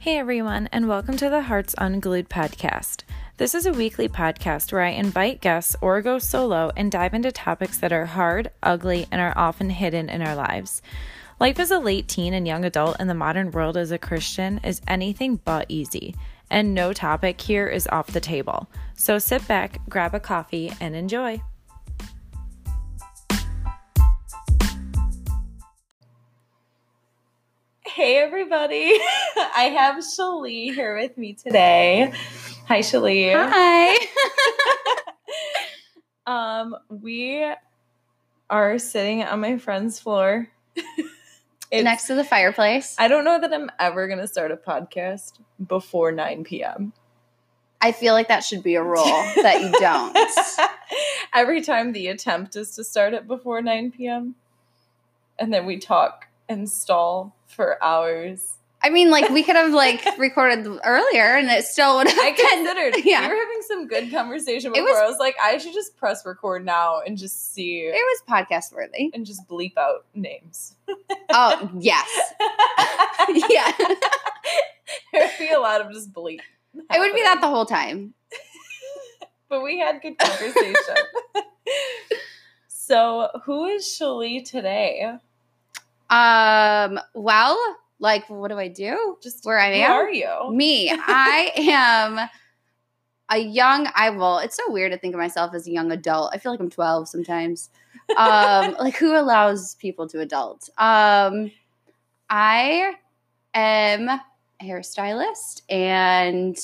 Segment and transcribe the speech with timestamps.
[0.00, 3.02] Hey everyone, and welcome to the Hearts Unglued podcast.
[3.36, 7.30] This is a weekly podcast where I invite guests or go solo and dive into
[7.30, 10.80] topics that are hard, ugly, and are often hidden in our lives.
[11.38, 14.58] Life as a late teen and young adult in the modern world as a Christian
[14.64, 16.14] is anything but easy,
[16.48, 18.70] and no topic here is off the table.
[18.94, 21.42] So sit back, grab a coffee, and enjoy.
[28.00, 28.94] Hey everybody,
[29.36, 32.10] I have Shalee here with me today.
[32.66, 33.34] Hi Shalee.
[33.34, 34.06] Hi.
[36.26, 37.46] Um, we
[38.48, 40.48] are sitting on my friend's floor.
[41.70, 42.96] It's- Next to the fireplace.
[42.98, 45.32] I don't know that I'm ever gonna start a podcast
[45.68, 46.94] before 9 p.m.
[47.82, 50.16] I feel like that should be a rule that you don't.
[51.34, 54.36] Every time the attempt is to start it before 9 p.m.
[55.38, 58.54] And then we talk and stall for hours.
[58.82, 62.30] I mean, like we could have like recorded earlier, and it still would have I
[62.34, 62.64] been.
[62.64, 63.20] considered yeah.
[63.20, 64.88] we were having some good conversation It before.
[64.92, 68.22] was- I was like, I should just press record now and just see It was
[68.26, 69.10] podcast worthy.
[69.12, 70.76] and just bleep out names.
[71.32, 72.08] Oh yes,
[73.28, 73.70] yeah.
[75.12, 76.40] there would be a lot of just bleep.
[76.74, 78.14] It would be that the whole time.
[79.50, 80.74] but we had good conversation.
[82.68, 85.12] so, who is Shalee today?
[86.10, 87.00] Um.
[87.14, 87.58] Well,
[87.98, 89.16] like, what do I do?
[89.22, 89.92] Just Where I who am?
[89.92, 90.50] are you?
[90.52, 90.90] Me.
[90.92, 92.28] I am
[93.30, 93.88] a young.
[93.94, 94.38] I will.
[94.38, 96.30] It's so weird to think of myself as a young adult.
[96.34, 97.70] I feel like I'm 12 sometimes.
[98.16, 100.68] Um, like who allows people to adult?
[100.78, 101.52] Um,
[102.28, 102.94] I
[103.54, 104.20] am a
[104.62, 106.58] hairstylist and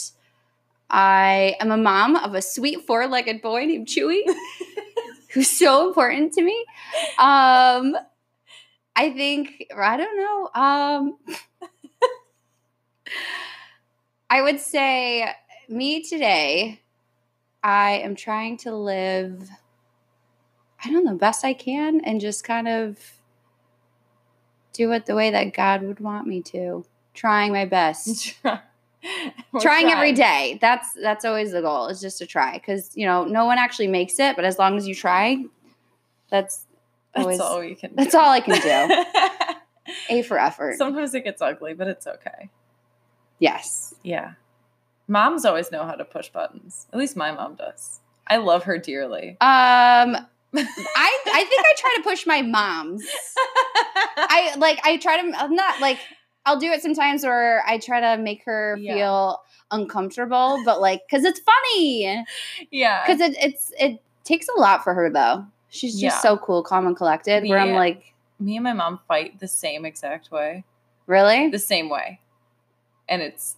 [0.91, 4.23] I am a mom of a sweet four-legged boy named Chewy,
[5.33, 6.65] who's so important to me.
[7.19, 7.97] Um,
[8.97, 10.51] I think I don't know.
[10.55, 11.19] Um,
[14.31, 15.29] I would say
[15.69, 16.81] me today.
[17.63, 19.51] I am trying to live.
[20.83, 22.99] I don't know best I can and just kind of
[24.73, 26.85] do it the way that God would want me to.
[27.13, 28.39] Trying my best.
[28.45, 30.59] We're trying every day.
[30.61, 31.89] That's that's always the goal.
[31.89, 34.77] Is just to try cuz you know, no one actually makes it, but as long
[34.77, 35.45] as you try,
[36.31, 36.67] that's
[37.17, 37.93] always That's all we can.
[37.97, 38.19] that's do.
[38.19, 39.05] all I can do.
[40.19, 40.77] A for effort.
[40.79, 42.51] Sometimes it gets ugly, but it's okay.
[43.39, 43.95] yes.
[44.03, 44.33] Yeah.
[45.09, 46.87] Moms always know how to push buttons.
[46.93, 48.01] At least my mom does.
[48.27, 49.31] I love her dearly.
[49.41, 50.17] Um
[50.57, 53.05] I I think I try to push my moms.
[54.17, 55.99] I like I try to I'm not like
[56.45, 58.95] I'll do it sometimes where I try to make her Yeah.
[58.95, 62.25] feel uncomfortable, but like cuz it's funny.
[62.71, 63.05] yeah.
[63.07, 65.47] Cuz it it's it takes a lot for her though.
[65.69, 66.19] She's just Yeah.
[66.21, 69.85] so cool, calm and collected where I'm like, Me and my mom fight the same
[69.85, 70.65] exact way.
[71.07, 71.49] really?
[71.49, 72.21] The same way.
[73.09, 73.57] And it's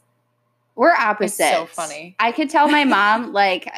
[0.75, 1.53] We're opposite.
[1.53, 2.15] so funny.
[2.19, 3.69] I could tell my mom like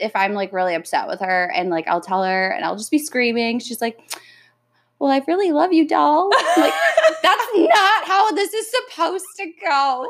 [0.00, 2.90] if I'm like really upset with her and like I'll tell her and I'll just
[2.90, 3.58] be screaming.
[3.60, 4.00] She's like,
[4.98, 6.72] "Well, I really love you, doll." Like,
[7.22, 10.08] that's not how this is supposed to go.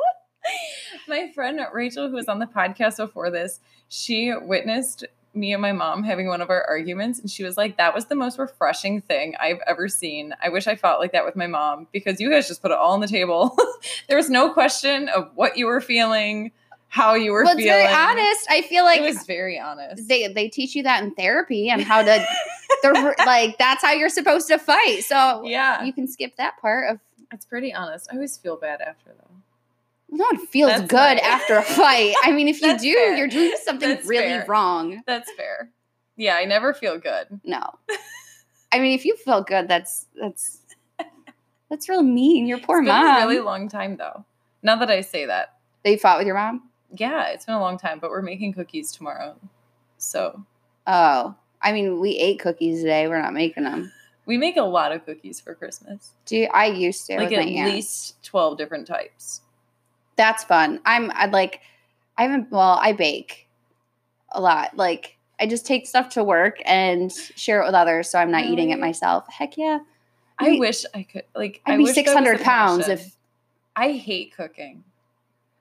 [1.08, 5.04] my friend Rachel, who was on the podcast before this, she witnessed
[5.34, 8.06] me and my mom having one of our arguments, and she was like, "That was
[8.06, 10.34] the most refreshing thing I've ever seen.
[10.42, 12.76] I wish I fought like that with my mom because you guys just put it
[12.76, 13.56] all on the table.
[14.08, 16.52] there was no question of what you were feeling,
[16.88, 17.86] how you were Well, it's feeling.
[17.86, 18.46] very honest.
[18.50, 20.06] I feel like it was very honest.
[20.08, 22.24] they they teach you that in therapy and how to
[23.26, 25.04] like that's how you're supposed to fight.
[25.04, 26.98] So yeah, you can skip that part of
[27.32, 28.08] it's pretty honest.
[28.10, 29.31] I always feel bad after though.
[30.12, 32.14] No one feels That's good after a fight.
[32.22, 33.16] I mean, if you do, fair.
[33.16, 34.44] you're doing something That's really fair.
[34.46, 35.02] wrong.
[35.06, 35.70] That's fair.
[36.16, 37.40] Yeah, I never feel good.
[37.42, 37.62] No.
[38.72, 40.58] I mean, if you feel good, that's that's
[41.70, 42.46] that's real mean.
[42.46, 43.22] Your poor it's been mom.
[43.22, 44.24] a really long time though.
[44.62, 46.68] Now that I say that, they fought with your mom.
[46.94, 49.36] yeah, it's been a long time, but we're making cookies tomorrow.
[49.98, 50.44] So
[50.86, 53.08] Oh, I mean, we ate cookies today.
[53.08, 53.92] We're not making them.
[54.26, 56.12] we make a lot of cookies for Christmas.
[56.26, 59.40] Do you, I used to like at least 12 different types.
[60.16, 60.80] That's fun.
[60.84, 61.60] I'm I'd like
[62.16, 63.48] I haven't well, I bake
[64.30, 64.76] a lot.
[64.76, 68.44] Like I just take stuff to work and share it with others so I'm not
[68.44, 69.26] eating it myself.
[69.28, 69.80] Heck yeah.
[70.38, 70.60] I Wait.
[70.60, 73.16] wish I could like I'd I be was 600 pounds if
[73.76, 74.84] I hate cooking.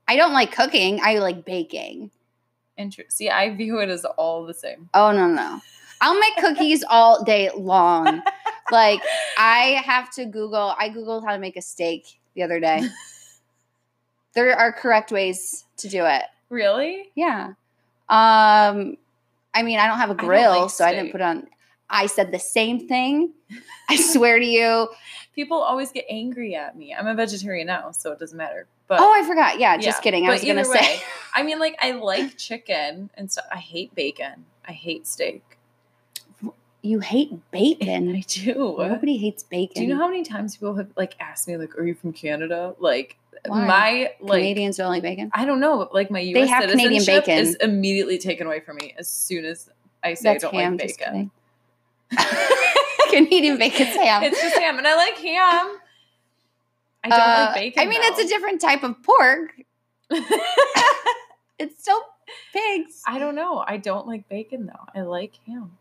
[0.08, 1.00] I don't like cooking.
[1.02, 2.12] I like baking.
[2.78, 4.90] Inter- See, I view it as all the same.
[4.94, 5.62] Oh no, no.
[6.02, 8.22] I'll make cookies all day long.
[8.72, 9.02] Like
[9.38, 10.74] I have to Google.
[10.80, 12.06] I googled how to make a steak
[12.36, 12.88] the other day.
[14.34, 16.24] there are correct ways to do it.
[16.50, 17.12] Really?
[17.16, 17.54] Yeah.
[18.10, 18.98] Um,
[19.54, 21.48] I mean, I don't have a grill, like so I didn't put on.
[21.90, 23.34] I said the same thing.
[23.90, 24.90] I swear to you.
[25.36, 26.94] People always get angry at me.
[26.94, 28.68] I'm a vegetarian now, so it doesn't matter.
[28.88, 29.60] But oh, I forgot.
[29.60, 30.02] Yeah, just yeah.
[30.02, 30.24] kidding.
[30.26, 31.02] I But was gonna say.
[31.34, 33.46] I mean, like I like chicken and stuff.
[33.52, 34.46] I hate bacon.
[34.68, 35.44] I hate steak.
[36.82, 38.14] You hate bacon.
[38.16, 38.76] I do.
[38.78, 39.76] Nobody hates bacon.
[39.76, 42.12] Do you know how many times people have like asked me like, "Are you from
[42.12, 43.18] Canada?" Like
[43.48, 43.66] Why?
[43.66, 45.32] my like Canadians don't like bacon?
[45.34, 46.50] I don't know, like my They U.S.
[46.50, 47.38] have Canadian bacon.
[47.38, 49.70] is immediately taken away from me as soon as
[50.04, 50.78] I say That's I don't ham.
[50.78, 51.32] like bacon.
[53.12, 54.24] Canadian bacon's ham.
[54.24, 55.78] It's just ham, and I like ham.
[57.04, 57.82] I don't Uh, like bacon.
[57.84, 59.54] I mean, it's a different type of pork.
[61.60, 62.02] It's still
[62.54, 63.04] pigs.
[63.06, 63.64] I don't know.
[63.68, 65.00] I don't like bacon though.
[65.00, 65.78] I like ham.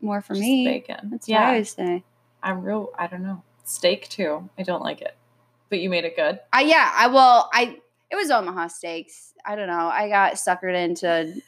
[0.00, 0.64] More for Just me.
[0.64, 1.10] bacon.
[1.10, 2.04] That's yeah, what I always say.
[2.44, 2.90] I'm real.
[2.96, 3.42] I don't know.
[3.64, 4.48] Steak too.
[4.56, 5.16] I don't like it,
[5.70, 6.40] but you made it good.
[6.52, 6.92] I yeah.
[6.94, 7.50] I well.
[7.52, 7.78] I
[8.10, 9.32] it was Omaha Steaks.
[9.44, 9.88] I don't know.
[9.88, 11.40] I got suckered into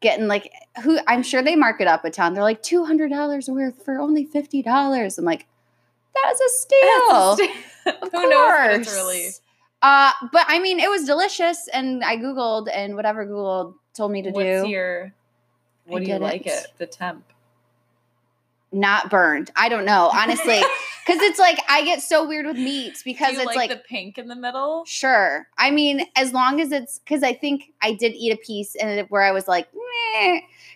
[0.00, 0.98] getting like who.
[1.06, 2.34] I'm sure they mark it up a ton.
[2.34, 5.18] They're like two hundred dollars worth for only fifty dollars.
[5.18, 5.46] I'm like,
[6.14, 7.36] that's a steal.
[7.84, 8.96] Who Of knows what it's course.
[8.96, 9.28] really?
[9.82, 14.20] Uh, but I mean, it was delicious, and I googled, and whatever Google told me
[14.22, 15.12] to What's do, your?
[15.86, 16.66] What I do you like it?
[16.78, 17.24] The temp.
[18.72, 19.50] Not burned.
[19.56, 20.60] I don't know, honestly,
[21.06, 24.18] because it's like I get so weird with meats because it's like, like the pink
[24.18, 24.84] in the middle?
[24.84, 25.46] Sure.
[25.58, 29.06] I mean, as long as it's because I think I did eat a piece and
[29.10, 29.68] where I was like,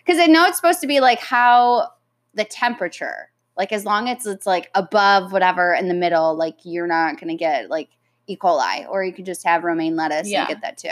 [0.05, 1.89] because I know it's supposed to be like how
[2.33, 6.87] the temperature, like as long as it's like above whatever in the middle, like you're
[6.87, 7.89] not gonna get like
[8.27, 8.35] E.
[8.35, 10.41] coli, or you could just have romaine lettuce Yeah.
[10.41, 10.89] and get that too.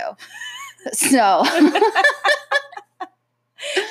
[0.94, 1.44] so,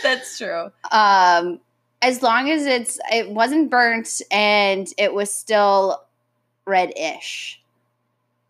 [0.02, 0.70] That's true.
[0.90, 1.60] um,
[2.02, 6.02] as long as it's it wasn't burnt and it was still
[6.66, 7.60] red-ish.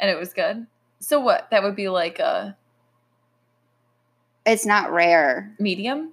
[0.01, 0.67] And it was good.
[1.01, 1.49] So what?
[1.51, 2.57] That would be like a
[4.45, 5.55] It's not rare.
[5.59, 6.11] medium,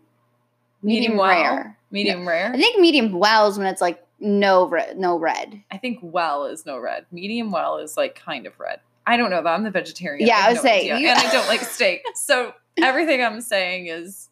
[0.84, 1.30] Medium, well?
[1.30, 1.78] rare.
[1.92, 2.52] medium rare.
[2.54, 5.64] I think medium wells when it's like no red, no red.
[5.72, 7.06] I think well is no red.
[7.12, 8.80] Medium well is like kind of red.
[9.08, 9.50] I don't know though.
[9.50, 10.28] I'm the vegetarian.
[10.28, 12.04] Yeah, I, I was no saying, you- and I don't like steak.
[12.16, 14.29] So everything I'm saying is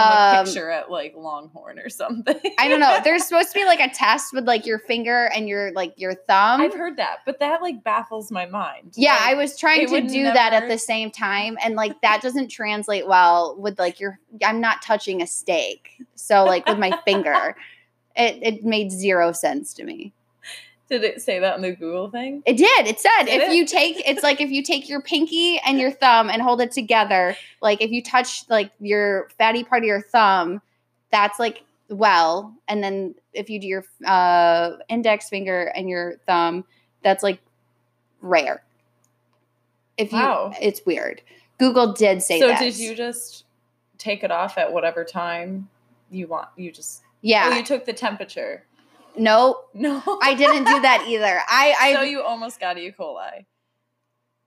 [0.00, 2.38] from a Um, picture at like Longhorn or something.
[2.58, 2.98] I don't know.
[3.04, 6.14] There's supposed to be like a test with like your finger and your like your
[6.14, 6.60] thumb.
[6.60, 8.94] I've heard that, but that like baffles my mind.
[8.96, 12.22] yeah, Like, I was trying to do that at the same time, and like that
[12.22, 14.18] doesn't translate well with like your.
[14.44, 17.56] I'm not touching a steak, so like with my finger,
[18.16, 20.12] it it made zero sense to me.
[20.90, 22.42] Did it say that in the Google thing?
[22.46, 22.88] It did.
[22.88, 23.54] It said Did if it?
[23.54, 26.72] you take it's like if you take your pinky and your thumb and hold it
[26.72, 30.60] together, like if you touch like your fatty part of your thumb,
[31.12, 36.64] that's like well, and then if you do your uh index finger and your thumb,
[37.04, 37.40] that's like
[38.20, 38.64] rare.
[39.96, 40.52] If you Wow.
[40.60, 41.22] it's weird.
[41.58, 42.58] Google did say so that.
[42.58, 43.44] did you just
[43.96, 45.68] take it off at whatever time
[46.10, 46.48] you want?
[46.56, 47.50] You just Yeah.
[47.52, 48.64] Oh, you took the temperature.
[49.16, 51.40] No, No, I didn't do that either.
[51.48, 52.92] I I so you almost got E.
[52.98, 53.44] coli.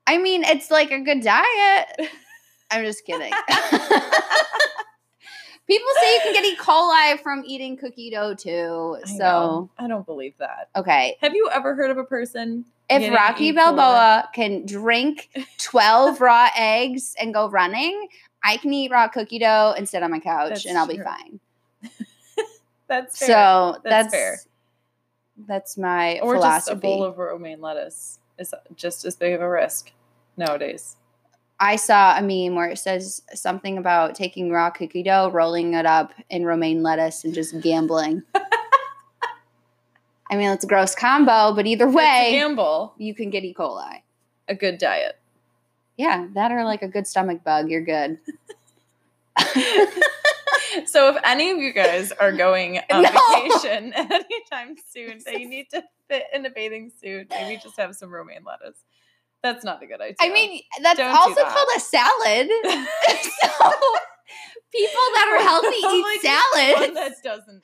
[0.08, 2.10] I mean, it's like a good diet.
[2.72, 3.32] I'm just kidding.
[5.66, 6.58] People say you can get E.
[6.58, 8.98] coli from eating cookie dough too.
[9.02, 9.70] I So, know.
[9.80, 10.70] I don't believe that.
[10.76, 11.16] okay.
[11.22, 12.66] Have you ever heard of a person?
[12.90, 13.52] If Rocky E.
[13.54, 15.30] Balboa can drink
[15.60, 18.08] 12 raw eggs and go running,
[18.44, 21.00] I can eat raw cookie dough and sit on my couch That's and I'll be
[21.00, 21.40] fine.
[22.90, 23.28] That's fair.
[23.28, 24.40] So That's that's, fair.
[25.38, 29.50] That's my or just a bowl of romaine lettuce is just as big of a
[29.50, 29.92] risk
[30.38, 30.98] nowadays.
[31.60, 35.86] I saw a meme where it says something about taking raw cookie dough, rolling it
[35.86, 38.24] up in romaine lettuce, and just gambling.
[40.30, 43.54] I mean, it's a gross combo, but either way, gamble, you can get E.
[43.54, 44.02] coli.
[44.48, 45.20] a good diet.
[45.96, 48.18] Yeah, that or like a good stomach bug, you're good.
[50.86, 53.10] so if any of you guys are going on No.
[53.12, 57.96] vacation anytime soon, that you need to fit in a bathing suit, maybe just have
[57.96, 58.78] some romaine lettuce.
[59.42, 60.16] That's not a good idea.
[60.22, 61.50] I mean, that's Don't also that.
[61.52, 62.48] called a salad.
[63.42, 63.72] so
[64.72, 66.80] people that are healthy eat salads.
[66.80, 67.64] one that doesn't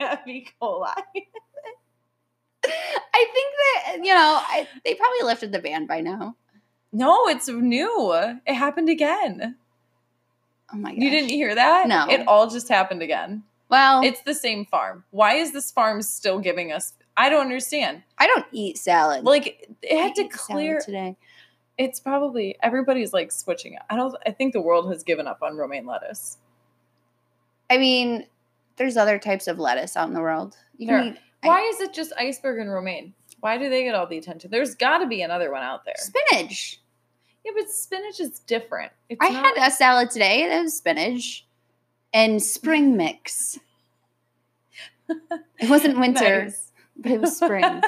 [0.00, 0.46] have E.
[0.60, 0.92] coli.
[2.66, 6.36] I think that you know I, they probably lifted the ban by now.
[6.92, 8.12] No, it's new.
[8.46, 9.56] It happened again.
[10.72, 11.02] Oh my god!
[11.02, 11.88] You didn't hear that?
[11.88, 12.06] No.
[12.08, 13.42] It all just happened again.
[13.68, 15.04] Well, It's the same farm.
[15.10, 16.92] Why is this farm still giving us?
[17.16, 18.02] I don't understand.
[18.18, 19.24] I don't eat salad.
[19.24, 20.80] Like it I had to ate salad clear.
[20.80, 21.16] today.
[21.78, 23.76] It's probably everybody's like switching.
[23.90, 24.14] I don't.
[24.26, 26.38] I think the world has given up on romaine lettuce.
[27.70, 28.26] I mean,
[28.76, 30.56] there's other types of lettuce out in the world.
[30.76, 33.14] You can eat I- Why is it just iceberg and romaine?
[33.40, 34.50] Why do they get all the attention?
[34.50, 35.94] There's got to be another one out there.
[35.98, 36.80] spinach.
[37.44, 38.92] Yeah, but spinach is different.
[39.08, 40.48] It's I not- had a salad today.
[40.48, 41.44] That was spinach
[42.12, 43.58] and spring mix.
[45.08, 46.72] It wasn't winter, Nice.
[46.96, 47.82] but it was spring.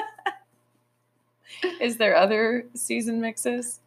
[1.81, 3.79] Is there other season mixes?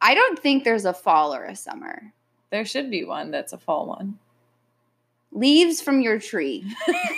[0.00, 2.12] I don't think there's a fall or a summer.
[2.48, 4.18] There should be one that's a fall one.
[5.32, 6.64] Leaves from your tree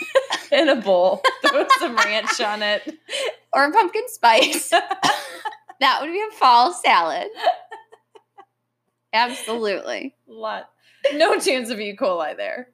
[0.52, 1.23] In a bowl.
[1.47, 2.99] Throw some ranch on it.
[3.54, 4.73] or pumpkin spice.
[5.82, 7.28] that would be a fall salad.
[9.12, 10.14] Absolutely.
[10.26, 10.70] Lot.
[11.14, 11.96] No chance of E.
[11.96, 12.68] coli there.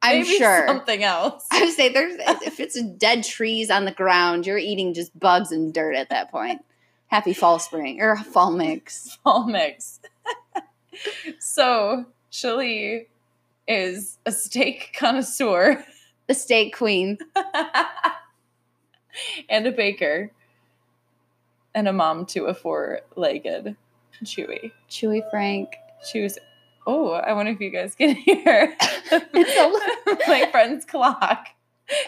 [0.00, 0.66] I'm Maybe sure.
[0.66, 1.44] something else.
[1.50, 5.52] I would say there's if it's dead trees on the ground, you're eating just bugs
[5.52, 6.64] and dirt at that point.
[7.08, 9.16] Happy fall spring or fall mix.
[9.24, 10.00] Fall mix.
[11.38, 13.08] so Shelly
[13.66, 15.84] is a steak connoisseur
[16.26, 17.18] The steak queen.
[19.48, 20.30] and a baker
[21.74, 23.76] and a mom to a four-legged
[24.24, 24.72] Chewy.
[24.90, 25.68] Chewy Frank.
[26.10, 26.38] She was.
[26.86, 28.76] Oh, I wonder if you guys can hear
[29.12, 31.48] my friend's clock.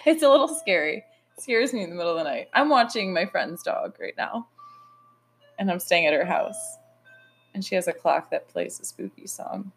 [0.07, 1.05] It's a little scary.
[1.37, 2.49] It scares me in the middle of the night.
[2.55, 4.49] I'm watching my friend's dog right now,
[5.59, 6.77] and I'm staying at her house,
[7.55, 9.73] and she has a clock that plays a spooky song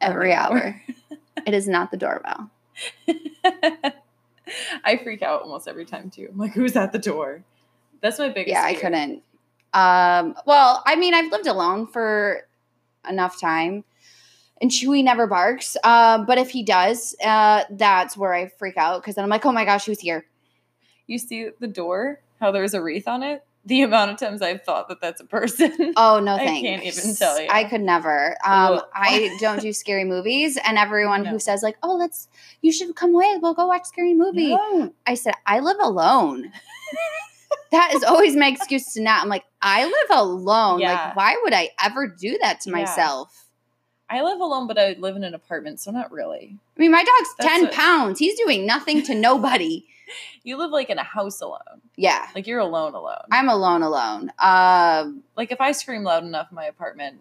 [0.00, 0.80] Every hour.
[1.46, 2.50] It is not the doorbell.
[4.84, 6.28] I freak out almost every time too.
[6.30, 7.44] I'm like, who's at the door?
[8.00, 8.52] That's my biggest.
[8.52, 9.22] Yeah, I couldn't.
[9.74, 12.46] Um, well, I mean, I've lived alone for
[13.08, 13.84] enough time,
[14.60, 15.76] and Chewy never barks.
[15.84, 19.44] Um, but if he does, uh, that's where I freak out because then I'm like,
[19.44, 20.26] oh my gosh, who's here?
[21.06, 22.20] You see the door?
[22.40, 23.44] How there's a wreath on it?
[23.64, 25.92] The amount of times I've thought that that's a person.
[25.96, 27.48] Oh no, I can't even tell you.
[27.50, 28.30] I could never.
[28.44, 31.30] Um, I don't do scary movies, and everyone No.
[31.30, 32.28] who says like, "Oh, let's,"
[32.62, 33.36] you should come away.
[33.42, 34.54] We'll go watch scary movie.
[34.54, 34.94] No.
[35.06, 36.50] I said, I live alone.
[37.72, 39.22] that is always my excuse to not.
[39.22, 40.80] I'm like, I live alone.
[40.80, 40.92] Yeah.
[40.92, 42.76] Like, why would I ever do that to Yeah.
[42.76, 43.46] myself?
[44.10, 46.56] I live alone, but I live in an apartment, so not really.
[46.76, 48.18] I mean, my dog's That's 10 what- pounds.
[48.18, 49.84] He's doing nothing to nobody.
[50.42, 51.82] You live like in a house alone.
[51.94, 52.26] Yeah.
[52.34, 53.26] Like you're alone, alone.
[53.30, 54.32] I'm alone, alone.
[54.38, 57.20] Um, like if I scream loud enough in my apartment,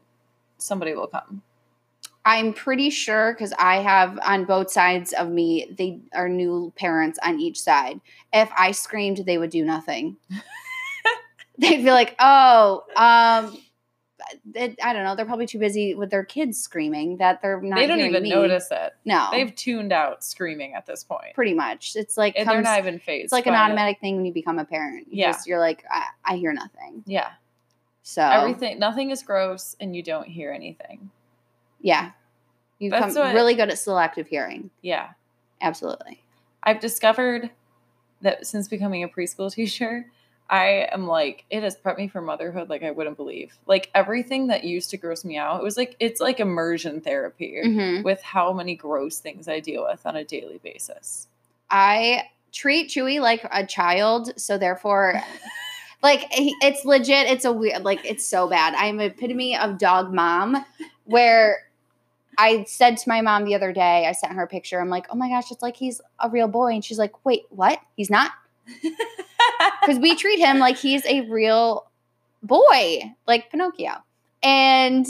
[0.58, 1.42] somebody will come.
[2.28, 7.18] I'm pretty sure because I have on both sides of me, they are new parents
[7.24, 8.02] on each side.
[8.34, 10.18] If I screamed, they would do nothing.
[11.58, 13.58] They'd be like, oh, um,
[14.54, 15.16] it, I don't know.
[15.16, 17.78] They're probably too busy with their kids screaming that they're not.
[17.78, 18.30] they don't even me.
[18.30, 18.94] notice it.
[19.06, 21.34] No, They've tuned out screaming at this point.
[21.34, 21.94] pretty much.
[21.96, 23.24] It's like And they're not even phased.
[23.26, 23.64] it's like an by it.
[23.64, 25.08] automatic thing when you become a parent.
[25.10, 25.32] You Yeah.
[25.32, 27.04] just, you're like, I, I hear nothing.
[27.08, 27.30] Yeah.
[28.04, 31.10] So Everything nothing is gross and you don't hear anything.
[31.82, 32.12] yeah,
[32.80, 34.70] you become what- really good at selective hearing.
[34.82, 35.10] Yeah.
[35.62, 36.22] Absolutely.
[36.64, 37.50] I've discovered
[38.22, 40.06] that since becoming a preschool teacher,
[40.50, 43.58] I am like, it has prepped me for motherhood like I wouldn't believe.
[43.66, 47.62] Like everything that used to gross me out, it was like it's like immersion therapy
[47.66, 48.04] Mhm.
[48.04, 51.28] with how many gross things I deal with on a daily basis.
[51.70, 55.22] I treat Chewy like a child, so therefore,
[56.04, 57.28] like it's legit.
[57.30, 58.74] It's a weird, like it's so bad.
[58.76, 60.64] I'm an epitome of dog mom,
[61.04, 61.67] where
[62.38, 64.79] I said to my mom the other day, I sent her a picture.
[64.79, 67.44] I'm like, oh my gosh, it's like he's a real boy, and she's like, wait,
[67.50, 67.79] what?
[67.96, 68.32] He's not?
[69.82, 71.89] Because we treat him like he's a real
[72.44, 74.03] boy, like Pinocchio,
[74.44, 75.06] and.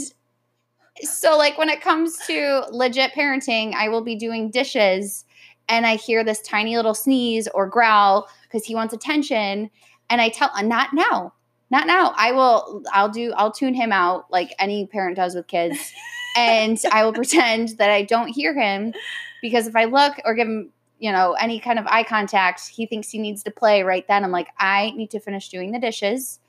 [1.02, 5.26] So, like, when it comes to legit parenting, I will be doing dishes
[5.70, 9.70] and I hear this tiny little sneeze or growl because he wants attention.
[10.10, 11.34] And I tell, not now,
[11.70, 12.14] not now.
[12.16, 15.94] I will, I'll do, I'll tune him out like any parent does with kids.
[16.38, 18.94] and I will pretend that I don't hear him
[19.42, 22.86] because if I look or give him, you know, any kind of eye contact, he
[22.86, 24.24] thinks he needs to play right then.
[24.24, 26.40] I'm like, I need to finish doing the dishes.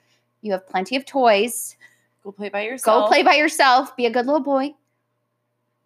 [0.40, 1.76] You have plenty of toys.
[2.25, 3.04] Go play by yourself.
[3.04, 3.97] Go play by yourself.
[3.97, 4.75] Be a good little boy.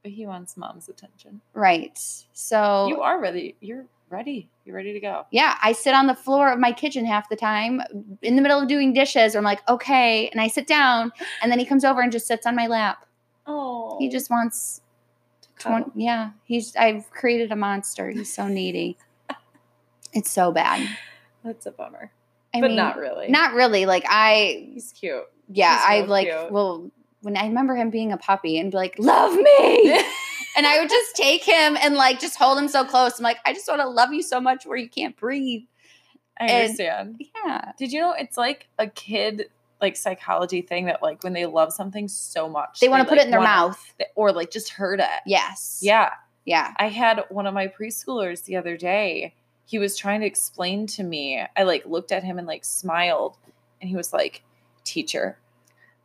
[0.02, 1.40] But he wants mom's attention.
[1.54, 1.98] Right.
[2.32, 3.54] So You are ready.
[3.60, 4.48] You're ready.
[4.64, 5.26] You're ready to go.
[5.30, 7.80] Yeah, I sit on the floor of my kitchen half the time
[8.20, 9.34] in the middle of doing dishes.
[9.34, 10.28] I'm like, okay.
[10.28, 13.04] And I sit down, and then he comes over and just sits on my lap.
[13.46, 13.96] Oh.
[13.98, 14.80] He just wants
[15.58, 15.90] 20.
[15.94, 18.10] Yeah, he's, I've created a monster.
[18.10, 18.96] He's so needy.
[20.14, 20.86] It's so bad.
[21.42, 22.12] That's a bummer.
[22.54, 23.28] I but mean, not really.
[23.28, 23.86] Not really.
[23.86, 25.24] Like, I, He's cute.
[25.48, 26.52] yeah, He's I real like, cute.
[26.52, 26.90] well,
[27.22, 29.90] when I remember him being a puppy and be like, love me.
[30.56, 33.18] and I would just take him and like just hold him so close.
[33.18, 35.62] I'm like, I just want to love you so much where you can't breathe.
[36.38, 37.24] I And- understand.
[37.46, 37.72] Yeah.
[37.78, 39.46] Did you know it's like a kid
[39.82, 43.18] like psychology thing that like when they love something so much They want to put
[43.18, 43.94] like, it in their wanna- mouth.
[44.14, 45.06] or like just hurt it.
[45.26, 45.80] Yes.
[45.82, 46.10] Yeah.
[46.46, 46.72] Yeah.
[46.78, 49.34] I had one of my preschoolers the other day.
[49.66, 51.42] He was trying to explain to me.
[51.56, 53.36] I like looked at him and like smiled,
[53.80, 54.42] and he was like,
[54.84, 55.38] "Teacher."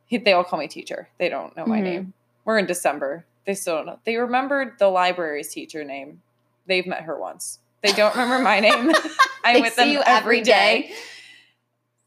[0.06, 1.10] He, they all call me teacher.
[1.18, 1.84] They don't know my Mhm.
[1.84, 2.14] name.
[2.46, 3.26] We're in December.
[3.46, 4.00] They still don't know.
[4.06, 6.22] They remembered the library's teacher name.
[6.66, 7.60] They've met her once.
[7.82, 8.92] They don't remember my name.
[9.44, 10.88] I'm with see them every day.
[10.90, 10.92] day.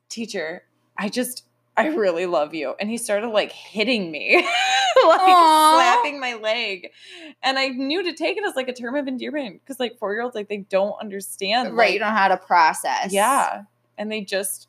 [0.08, 0.62] Teacher,
[0.96, 1.44] I just
[1.80, 2.74] I really love you.
[2.78, 4.46] And he started like hitting me, like
[5.20, 5.72] Aw.
[5.76, 6.90] slapping my leg.
[7.42, 10.12] And I knew to take it as like a term of endearment because like four
[10.12, 11.76] year olds, like they don't understand.
[11.76, 11.86] right.
[11.86, 13.12] like- You don't know how to process.
[13.12, 13.62] yeah.
[13.98, 14.68] And they just,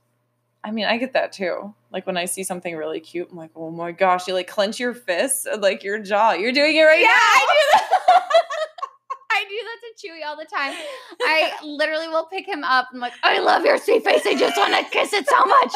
[0.63, 1.73] I mean, I get that too.
[1.91, 4.79] Like when I see something really cute, I'm like, oh my gosh, you like clench
[4.79, 6.33] your fists and like your jaw.
[6.33, 7.13] You're doing it right Yeah, now.
[7.13, 8.23] I do that.
[9.33, 10.73] I do that to Chewy all the time.
[11.21, 14.21] I literally will pick him up and like, I love your sweet face.
[14.25, 15.73] I just want to kiss it so much.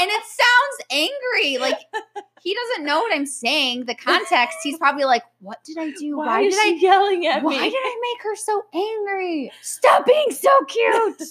[0.00, 1.58] And it sounds angry.
[1.58, 1.78] Like
[2.42, 3.84] he doesn't know what I'm saying.
[3.84, 6.16] The context, he's probably like, What did I do?
[6.16, 7.56] Why, Why, is did she yelling at why me?
[7.58, 9.52] Why did I make her so angry?
[9.62, 11.22] Stop being so cute.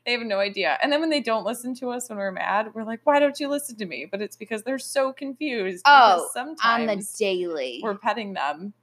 [0.05, 0.77] they have no idea.
[0.81, 3.39] And then when they don't listen to us when we're mad, we're like, why don't
[3.39, 4.07] you listen to me?
[4.09, 5.83] But it's because they're so confused.
[5.85, 7.79] Oh, because On the daily.
[7.83, 8.73] we're petting them,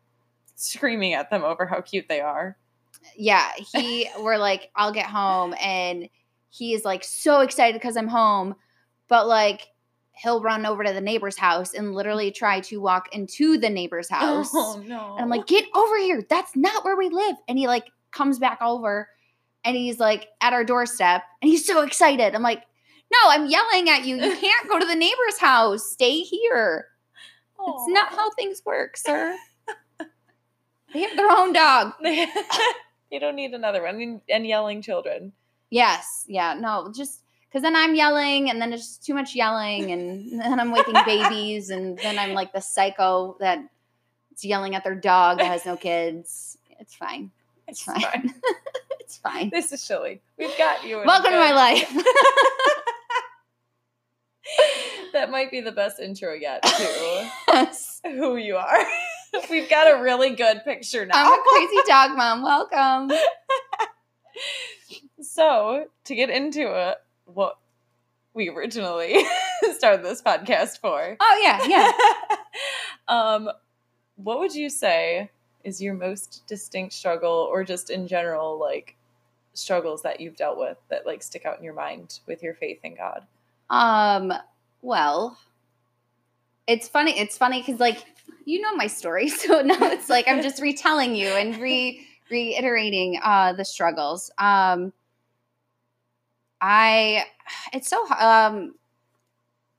[0.56, 2.56] screaming at them over how cute they are.
[3.16, 6.08] yeah, he we're like, I'll get home and
[6.54, 8.54] he is like so excited because I'm home,
[9.08, 9.66] but like
[10.12, 14.06] he'll run over to the neighbor's house and literally try to walk into the neighbor's
[14.12, 14.50] oh, house.
[14.54, 15.14] Oh no.
[15.14, 16.22] And I'm like, get over here.
[16.30, 17.34] That's not where we live.
[17.48, 19.08] And he like comes back over
[19.64, 22.36] and he's like at our doorstep and he's so excited.
[22.36, 22.62] I'm like,
[23.12, 24.14] no, I'm yelling at you.
[24.14, 25.90] You can't go to the neighbor's house.
[25.90, 26.86] Stay here.
[27.58, 29.36] It's not how things work, sir.
[30.92, 31.94] they have their own dog.
[32.02, 32.28] they
[33.10, 34.20] they don't need another one.
[34.28, 35.32] And yelling children.
[35.74, 36.24] Yes.
[36.28, 36.54] Yeah.
[36.54, 40.60] No, just because then I'm yelling and then it's just too much yelling and then
[40.60, 43.58] I'm waking babies and then I'm like the psycho that
[44.32, 46.56] is yelling at their dog that has no kids.
[46.78, 47.32] It's fine.
[47.66, 48.32] It's fine.
[49.00, 49.50] it's fine.
[49.50, 50.20] This is Shilly.
[50.38, 51.02] We've got you.
[51.04, 51.92] Welcome to my life.
[55.12, 58.00] that might be the best intro yet to Yes.
[58.04, 58.86] who you are.
[59.50, 61.14] We've got a really good picture now.
[61.16, 62.44] I'm a crazy dog mom.
[62.44, 63.10] Welcome.
[65.24, 67.58] So, to get into it, what
[68.34, 69.24] we originally
[69.76, 71.16] started this podcast for.
[71.18, 71.92] Oh yeah, yeah.
[73.08, 73.50] um,
[74.16, 75.30] what would you say
[75.62, 78.96] is your most distinct struggle, or just in general, like
[79.54, 82.80] struggles that you've dealt with that like stick out in your mind with your faith
[82.82, 83.24] in God?
[83.70, 84.32] Um,
[84.82, 85.38] well,
[86.66, 87.18] it's funny.
[87.18, 88.04] It's funny because like
[88.44, 93.18] you know my story, so now it's like I'm just retelling you and re reiterating
[93.22, 94.30] uh the struggles.
[94.38, 94.92] Um,
[96.66, 97.26] I
[97.74, 98.74] it's so um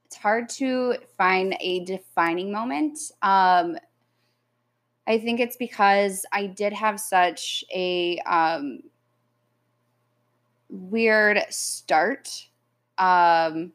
[0.06, 3.00] it's hard to find a defining moment.
[3.24, 3.76] Um,
[5.08, 8.82] I think it's because I did have such a um
[10.69, 12.30] weird start
[13.00, 13.71] um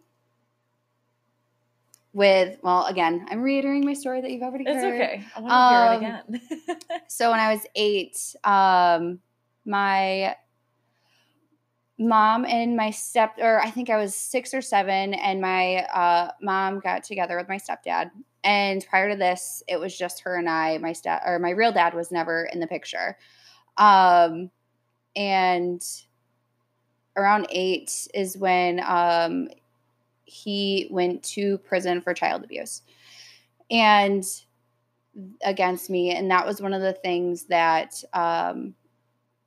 [2.12, 5.24] with well again i'm reiterating my story that you've already It's heard okay.
[5.36, 7.00] I want to hear Um, it again.
[7.08, 9.20] so when i was eight um
[9.64, 10.34] my
[12.00, 16.30] mom and my step or i think i was six or seven and my uh
[16.40, 18.10] mom got together with my stepdad.
[18.42, 21.72] And prior to this it was just her and i my step or my real
[21.72, 23.18] dad was never in the picture.
[23.76, 24.50] Um
[25.14, 25.82] and
[27.18, 29.48] around eight is when um
[30.24, 32.80] he went to prison for child abuse.
[33.70, 34.24] And
[35.44, 38.74] against me and that was one of the things that um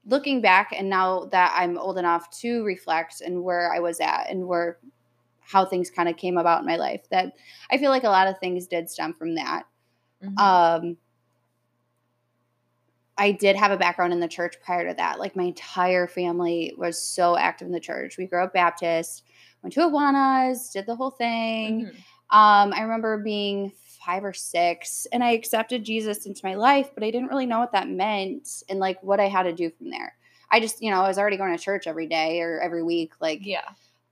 [0.06, 4.30] looking back and now that i'm old enough to reflect and where i was at
[4.30, 4.78] and where
[5.40, 7.34] how things kind of came about in my life that
[7.72, 9.64] i feel like a lot of things did stem from that
[10.24, 10.40] Mhm.
[10.40, 10.98] um
[13.18, 15.20] I did have a background in the church prior to that.
[15.20, 18.18] Like my entire family was so active in the church.
[18.18, 19.24] We grew up Baptist,
[19.62, 21.86] went to Awanas, did the whole thing.
[21.86, 21.96] Mhm.
[22.36, 23.72] Um, I remember being
[24.06, 27.60] five or six and I accepted Jesus into my life, but I didn't really know
[27.60, 30.16] what that meant and like what I had to do from there.
[30.52, 33.14] I just, you know, I was already going to church every day or every week.
[33.20, 33.68] Like, Yeah.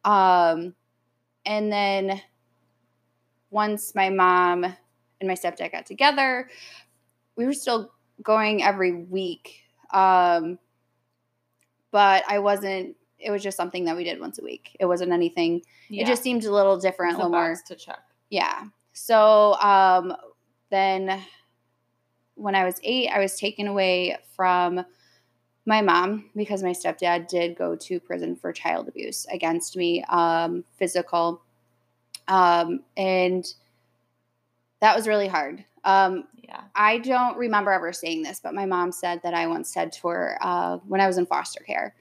[0.05, 0.73] um,
[1.45, 2.21] and then
[3.49, 6.49] once my mom and my stepdad got together,
[7.35, 7.91] we were still
[8.23, 9.61] going every week.
[9.91, 10.57] Um,
[11.91, 14.75] but I wasn't, it was just something that we did once a week.
[14.79, 16.03] It wasn't anything, yeah.
[16.03, 17.55] it just seemed a little different, It's a a little more.
[17.67, 17.99] to check.
[18.29, 18.65] Yeah.
[18.93, 20.15] So um,
[20.69, 21.21] then
[22.35, 24.83] when I was eight, I was taken away from
[25.65, 30.63] my mom because my stepdad did go to prison for child abuse against me, um,
[30.77, 31.41] physical.
[32.27, 33.45] Um, and
[34.79, 35.63] that was really hard.
[35.83, 36.61] Um, Yeah.
[36.75, 40.07] I don't remember ever saying this, but my mom said that I once said to
[40.09, 41.95] her uh, when I was in foster care,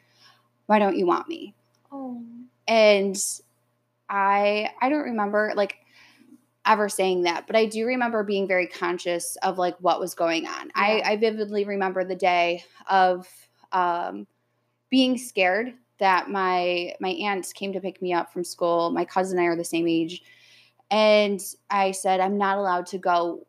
[0.66, 1.54] Why don't you want me?
[1.92, 2.22] Oh.
[2.68, 3.16] and
[4.08, 5.76] i i don't remember like
[6.66, 10.46] ever saying that but i do remember being very conscious of like what was going
[10.46, 13.26] on i i vividly remember the day of
[13.72, 14.26] um
[14.90, 18.90] being scared that my my aunt came to pick me up from school.
[18.90, 20.22] My cousin and I are the same age.
[20.90, 23.46] And I said, I'm not allowed to go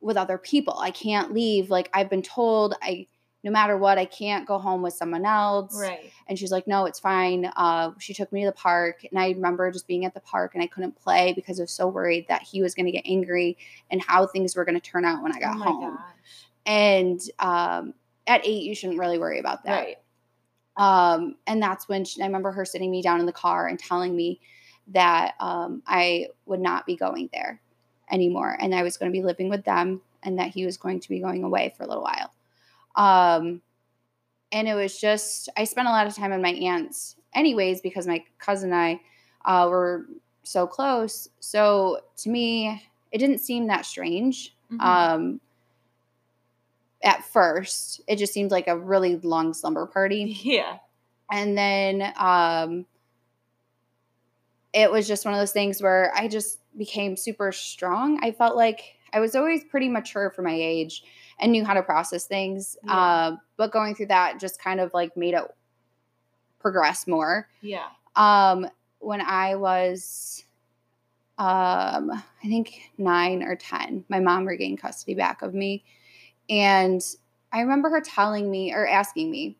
[0.00, 0.78] with other people.
[0.78, 1.70] I can't leave.
[1.70, 3.08] Like I've been told I
[3.44, 5.78] no matter what, I can't go home with someone else.
[5.78, 6.10] Right.
[6.26, 7.44] And she's like, no, it's fine.
[7.56, 9.04] Uh, she took me to the park.
[9.08, 11.70] And I remember just being at the park and I couldn't play because I was
[11.70, 13.58] so worried that he was going to get angry
[13.90, 15.96] and how things were going to turn out when I got oh my home.
[15.96, 16.48] gosh.
[16.64, 17.94] And um,
[18.26, 19.84] at eight, you shouldn't really worry about that.
[19.84, 19.96] Right.
[20.78, 23.78] Um, and that's when she, I remember her sitting me down in the car and
[23.78, 24.40] telling me
[24.88, 27.60] that um, I would not be going there
[28.10, 31.00] anymore and I was going to be living with them and that he was going
[31.00, 32.32] to be going away for a little while.
[32.96, 33.60] Um,
[34.52, 38.06] and it was just, I spent a lot of time with my aunts, anyways, because
[38.06, 39.00] my cousin and
[39.44, 40.06] I uh, were
[40.44, 41.28] so close.
[41.40, 44.54] So to me, it didn't seem that strange.
[44.70, 44.80] Mhm.
[44.80, 45.40] Um,
[47.02, 50.78] at first, it just seemed like a really long slumber party yeah.
[51.30, 52.86] and then um
[54.72, 58.56] it was just one of those things where i just became super strong i felt
[58.56, 61.04] like i was always pretty mature for my age
[61.38, 62.92] and knew how to process things Yeah.
[62.94, 65.42] uh, but going through that just kind of like made it
[66.60, 67.86] progress more Yeah.
[68.16, 68.66] um
[69.00, 70.44] when i was
[71.38, 75.84] um i think 9 or 10 my mom regained custody back of me
[76.48, 77.02] and
[77.52, 79.56] i remember her telling me or asking me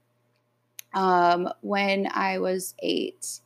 [0.94, 3.40] um when i was 8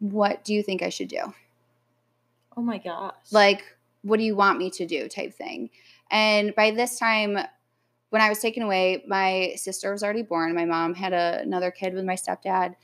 [0.00, 1.32] what do you think i should do
[2.58, 3.12] Oh my gosh.
[3.32, 3.62] like
[4.02, 5.68] what do you want me to do type thing
[6.10, 7.36] and by this time
[8.10, 10.54] when i was taken away my sister was already born.
[10.54, 12.74] My mom had a, another kid with my stepdad.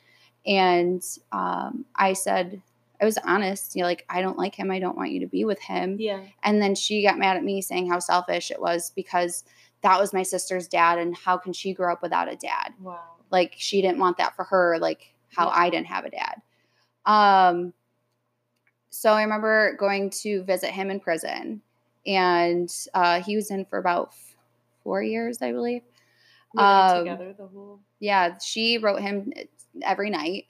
[0.44, 2.60] And um, i said
[3.00, 4.70] i was honest you know like i don't like him.
[4.70, 5.96] I don't want you to be with him.
[6.00, 6.20] Yeah.
[6.42, 9.44] and then she got mad at me saying how selfish it was because
[9.82, 12.72] that was my sister's dad and how can she grow up without a dad?
[12.80, 13.00] Wow.
[13.30, 15.54] like she didn't want that for her like how Yeah.
[15.56, 16.42] i didn't have a dad.
[17.06, 17.72] Um
[18.90, 21.62] so i remember going to visit him in prison
[22.06, 24.36] and uh, he was in for about f-
[24.82, 25.82] four years i believe
[26.56, 27.80] Um, together the whole.
[28.00, 29.32] yeah she wrote him
[29.82, 30.46] every night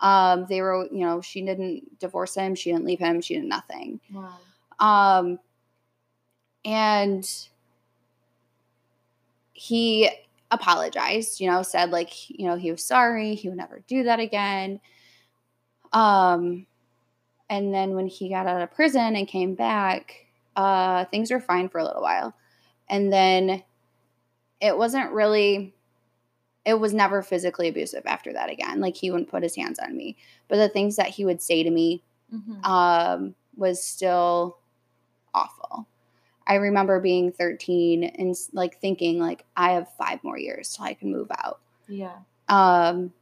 [0.00, 3.44] um they wrote you know she didn't divorce him she didn't leave him she did
[3.44, 4.38] nothing Wow.
[4.78, 5.38] um
[6.64, 7.28] and
[9.52, 10.10] he
[10.50, 14.20] apologized you know said like you know he was sorry he would never do that
[14.20, 14.80] again
[15.92, 16.66] um
[17.48, 20.25] and then when he got out of prison and came back
[20.56, 22.34] uh things were fine for a little while
[22.88, 23.62] and then
[24.60, 25.74] it wasn't really
[26.64, 29.96] it was never physically abusive after that again like he wouldn't put his hands on
[29.96, 30.16] me
[30.48, 32.02] but the things that he would say to me
[32.34, 32.64] Mhm.
[32.66, 34.58] um, was still
[35.32, 35.86] awful.
[36.44, 40.94] I remember being 13 and like thinking like I have five more years till I
[40.94, 41.60] can move out.
[41.88, 42.16] yeah.
[42.48, 43.12] Um,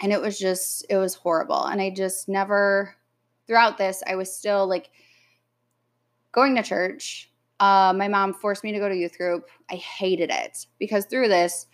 [0.00, 1.64] and it was just it was horrible.
[1.66, 2.94] And I just never
[3.46, 4.90] throughout this I was still like
[6.34, 7.30] going to church.
[7.60, 9.48] Uh, my mom forced me to go to youth group.
[9.70, 11.66] I hated it because through this,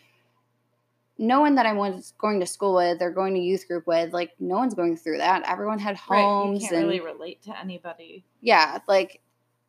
[1.18, 4.12] no one that I was going to school with or going to youth group with,
[4.12, 5.42] like no one's going through that.
[5.48, 6.22] Everyone had Right.
[6.24, 8.24] homes You can't and really relate to anybody.
[8.40, 9.20] yeah, like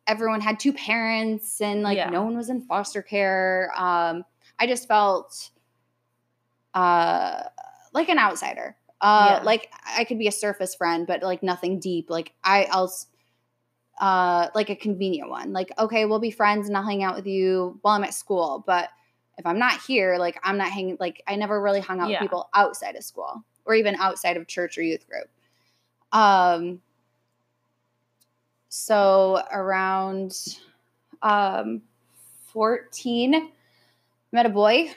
[0.06, 2.10] everyone had two parents and like Yeah.
[2.10, 3.70] no one was in foster care.
[3.76, 4.24] Um,
[4.58, 5.50] I just felt
[6.74, 7.42] uh
[7.92, 8.76] like an outsider.
[9.00, 9.44] Uh Yeah.
[9.44, 12.08] like I could be a surface friend, but like nothing deep.
[12.10, 12.92] Like I I'll
[14.00, 15.52] uh like a convenient one.
[15.52, 18.62] Like, okay, we'll be friends and I'll hang out with you while I'm at school.
[18.66, 18.88] But
[19.38, 22.20] if I'm not here, like I'm not hanging like I never really hung out Yeah.
[22.20, 25.28] with people outside of school or even outside of church or youth group.
[26.12, 26.80] Um
[28.68, 30.36] so around
[31.22, 31.82] um
[32.52, 33.50] 14
[34.32, 34.90] met a boy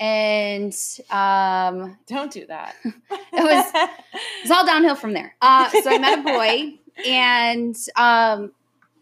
[0.00, 0.74] and
[1.10, 2.74] um Don't do that.
[2.84, 3.88] It was-
[4.42, 8.52] it's all downhill from there uh so i met a boy and um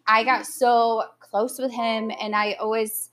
[0.07, 3.11] i got so close with him and i always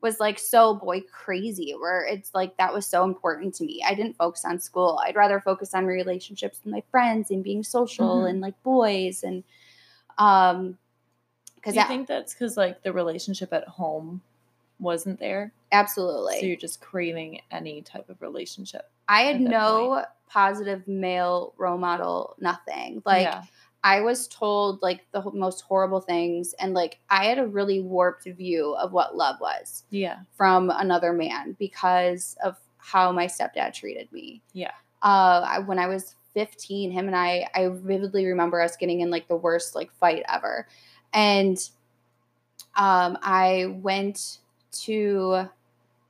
[0.00, 3.94] was like so boy crazy where it's like that was so important to me i
[3.94, 8.18] didn't focus on school i'd rather focus on relationships with my friends and being social
[8.22, 8.30] Mhm.
[8.30, 9.42] and like boys and
[10.18, 10.78] um
[11.56, 14.22] because I think that's because like the relationship at home
[14.80, 15.52] wasn't there?
[15.72, 18.88] absolutely So you're just craving any type of relationship.
[19.08, 23.42] i had no positive male role model nothing like yeah.
[23.84, 28.24] I was told like the most horrible things, and like I had a really warped
[28.24, 30.18] view of what love was Yeah.
[30.36, 34.42] from another man because of how my stepdad treated me.
[34.52, 34.72] Yeah.
[35.02, 39.10] Uh, I, when I was 15, him and I, I vividly remember us getting in
[39.10, 40.66] like the worst like fight ever,
[41.12, 41.58] and
[42.76, 44.38] um, I went
[44.84, 45.48] to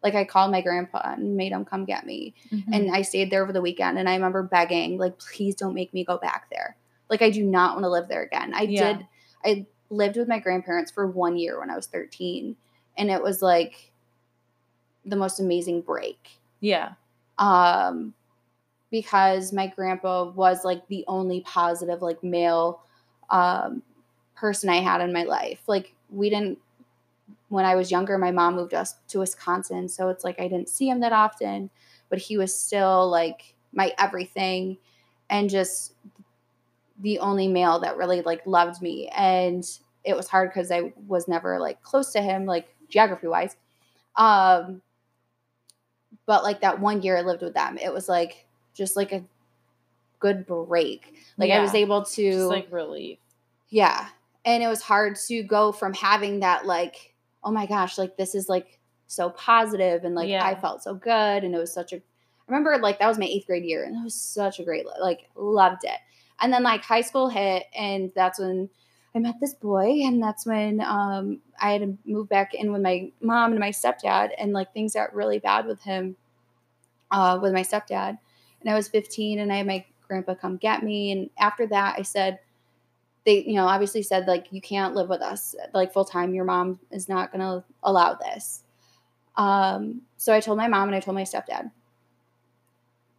[0.03, 2.33] Like I called my grandpa and made him come get me.
[2.53, 2.65] Mhm.
[2.73, 5.93] And I stayed there over the weekend and I remember begging, like, please don't make
[5.93, 6.77] me go back there.
[7.11, 8.53] Like I do not want to live there again.
[8.55, 8.97] I Yeah.
[8.97, 9.07] did
[9.45, 12.57] I lived with my grandparents for one year when I was 13.
[12.97, 13.93] And it was like
[15.05, 16.39] the most amazing break.
[16.61, 16.93] yeah.
[17.39, 18.15] Um
[18.91, 22.83] because my grandpa was like the only positive like male
[23.31, 23.83] um
[24.35, 25.61] person I had in my life.
[25.67, 26.59] Like we didn't
[27.49, 30.69] when I was younger, my mom moved us to Wisconsin, so it's like I didn't
[30.69, 31.71] see him that often,
[32.09, 34.79] but he was still like my everything
[35.31, 35.95] and just
[37.01, 39.65] the only male that really like loved me and
[40.05, 43.57] it was hard cuz I was never like close to him like geography wise.
[44.17, 44.83] Um
[46.27, 49.25] but like that one year I lived with them, it was like just like a
[50.19, 51.15] good break.
[51.37, 53.19] Like I was able to Just like relief.
[53.69, 54.09] yeah.
[54.45, 58.35] And it was hard to go from having that like, oh my gosh, like this
[58.35, 61.97] is like so positive and like I felt so good and it was such a
[61.97, 62.01] I
[62.49, 65.29] remember like that was my 8th grade year and it was such a great like
[65.35, 65.99] loved it.
[66.41, 68.69] And then like high school hit and that's when
[69.15, 72.83] I met this boy and that's when um I had to move back in with
[72.83, 76.17] my mom and my stepdad and like things got really bad with him
[77.11, 78.19] uh with my stepdad.
[78.61, 81.97] And I was 15 and I had my grandpa come get me and after that
[81.99, 82.39] I said
[83.25, 86.45] they you know obviously said like you can't live with us like full time your
[86.45, 88.63] mom is not to allow this.
[89.37, 91.71] Um so i told my mom and i told my stepdad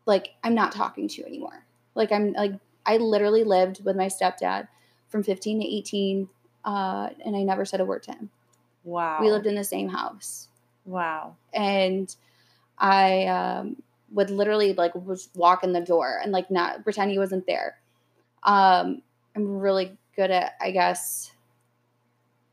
[0.05, 1.65] like i'm not talking to you anymore.
[1.95, 2.53] Like i'm like
[2.91, 4.67] i literally lived with my stepdad
[5.07, 6.27] from 15 to 18
[6.65, 8.29] uh and i never said a word to him
[8.83, 9.19] Wow.
[9.21, 10.47] we lived in the same house
[10.85, 11.35] Wow.
[11.53, 12.15] and
[12.81, 13.65] I um,
[14.17, 17.75] would literally like was walk in the door and like not pretend he wasn't there.
[18.43, 19.01] Um,
[19.35, 21.33] I'm really good at, I guess,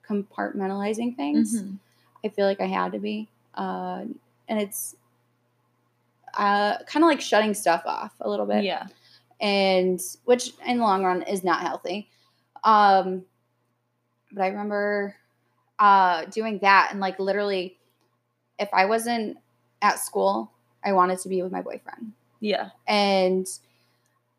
[0.09, 1.63] compartmentalizing things.
[1.63, 1.79] Mhm.
[2.25, 4.05] I feel like I had to be, uh,
[4.49, 4.97] and it's
[6.35, 8.89] uh, kind of like shutting stuff off a little bit Yeah.
[9.41, 12.09] And which in the long run is not healthy.
[12.65, 13.25] Um,
[14.33, 15.15] but I remember
[15.79, 17.79] uh, doing that and like literally,
[18.59, 19.39] if I wasn't
[19.83, 20.53] at school,
[20.85, 22.71] I wanted to be with my boyfriend, Yeah.
[22.87, 23.47] and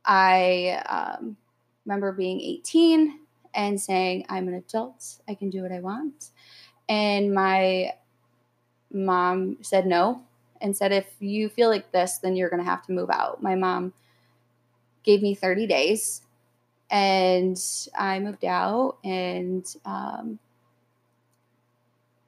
[0.05, 1.37] I um,
[1.85, 3.19] remember being 18
[3.53, 5.19] and saying, "I'm an adult.
[5.27, 6.31] I can do what I want,"
[6.89, 7.93] and my
[8.91, 10.23] mom said no
[10.61, 13.41] and said, "If you feel like this, then you're going to have to move out."
[13.43, 13.93] My mom
[15.07, 16.21] gave me 30 days
[16.91, 17.57] and
[17.97, 20.37] I moved out and um,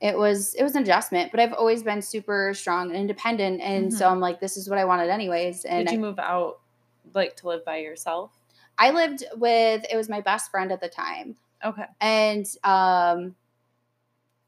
[0.01, 3.93] it was it was an adjustment but I've always been super strong and independent and
[3.93, 4.11] so Mhm.
[4.11, 6.59] I'm like this is what I wanted anyways and Did you I, move out
[7.13, 8.31] like to live by yourself?
[8.77, 11.83] I lived with it was my best friend at the time Okay.
[11.99, 13.35] and um,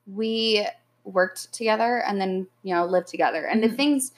[0.08, 0.66] we
[1.04, 3.76] worked together and then you know lived together and the Mhm.
[3.76, 4.14] things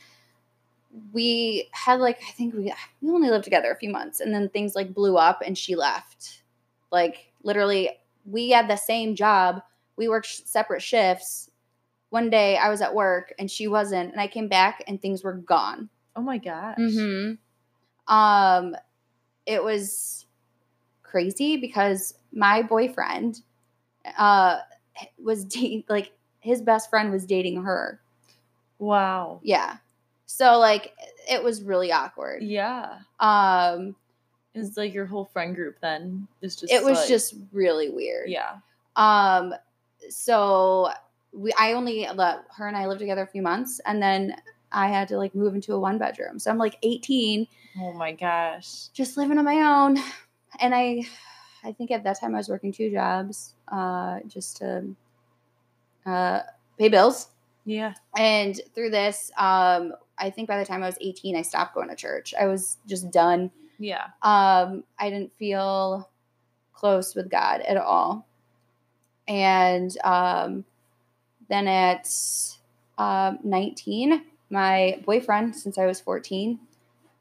[1.11, 4.49] we had like i think we we only lived together a few months and then
[4.49, 6.43] things like blew up and she left
[6.91, 7.89] like literally
[8.25, 9.61] we had the same job
[9.95, 11.49] we worked sh- separate shifts
[12.09, 15.23] one day i was at work and she wasn't and i came back and things
[15.23, 16.77] were gone Oh my gosh.
[16.77, 18.13] Mm-hmm.
[18.13, 18.75] Um,
[19.45, 20.25] it was
[21.01, 23.41] crazy because my boyfriend,
[24.17, 24.59] uh,
[25.17, 27.99] was dating like his best friend was dating her.
[28.79, 29.39] Wow.
[29.43, 29.77] Yeah,
[30.37, 30.93] so like
[31.29, 32.41] it was really awkward.
[32.43, 32.99] Yeah.
[33.19, 33.95] Um,
[34.55, 38.29] It's like your whole friend group then is just it was like- just really weird.
[38.29, 38.57] yeah.
[38.95, 39.53] Um,
[40.09, 40.89] so
[41.31, 44.35] we I only let her and I lived together a few months, and then
[44.71, 46.39] I had to like move into a one bedroom.
[46.39, 47.47] So I'm like 18.
[47.79, 48.87] Oh my gosh.
[48.93, 49.97] just living on my own
[50.59, 51.01] and i
[51.63, 54.95] i think at that time i was working two jobs uh just to
[56.05, 56.41] uh
[56.77, 57.29] pay bills
[57.65, 57.93] Yeah.
[58.15, 61.89] and through this um i think by the time i was 18 i stopped going
[61.89, 62.33] to church.
[62.39, 63.51] I was just done.
[63.79, 64.07] Yeah.
[64.21, 66.09] um i didn't feel
[66.73, 68.27] close with god at all.
[69.27, 70.65] And um
[71.49, 72.09] then at
[72.97, 76.59] um 19 my boyfriend since i was 14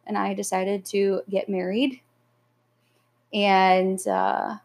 [0.06, 2.00] and i decided to get married.
[3.32, 4.56] And uh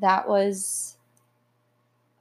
[0.00, 0.95] that was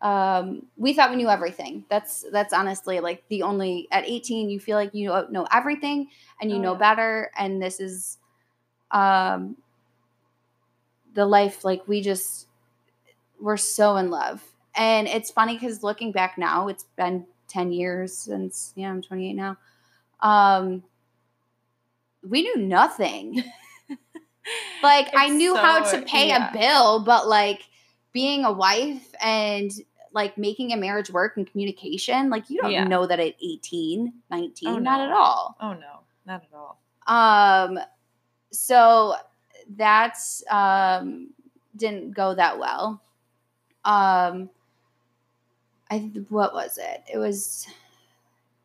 [0.06, 1.86] um we thought we knew everything.
[1.90, 6.10] That's that's honestly like the only at 18 you feel like you know, know everything
[6.42, 6.80] and you Oh, know yeah.
[6.80, 7.32] better.
[7.38, 8.18] And this is
[8.92, 9.58] um
[11.14, 12.48] the life like we just
[13.40, 14.44] we're so in love.
[14.76, 19.34] And it's funny because looking back now it's been 10 years since yeah i'm 28
[19.34, 19.58] now.
[20.22, 20.84] Um
[22.28, 23.44] we knew nothing.
[24.82, 26.50] Like i It's knew how to pay yeah.
[26.50, 27.62] a bill but like
[28.14, 29.72] being a wife and
[30.16, 32.86] like making a marriage work and communication, like you don't Yeah.
[32.86, 35.06] know that at 18, 19, Oh, not no.
[35.06, 35.56] at all.
[35.62, 36.80] Oh no, not at all.
[37.06, 37.78] Um,
[38.52, 39.16] so
[39.76, 41.30] that's um
[41.76, 43.02] didn't go that well.
[43.84, 44.50] Um,
[45.92, 46.00] I
[46.30, 47.04] what was it?
[47.14, 47.68] It was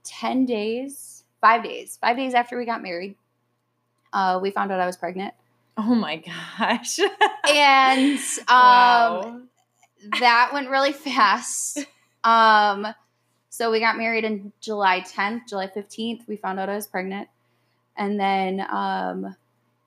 [0.05, 3.17] ten days, five days, five days after we got married.
[4.13, 5.35] Uh, we found out I was pregnant,
[5.77, 6.17] Oh my
[6.59, 6.99] gosh.
[7.49, 9.41] and um, wow.
[10.21, 11.79] That went really fast.
[12.23, 12.87] Um,
[13.49, 16.29] so we got married in July 10th, July 15th.
[16.29, 17.29] We found out I was pregnant.
[17.97, 19.35] And then um,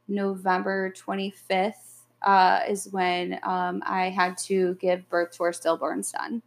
[0.08, 1.74] November 25th
[2.24, 6.42] uh, is when um, I had to give birth to our stillborn son,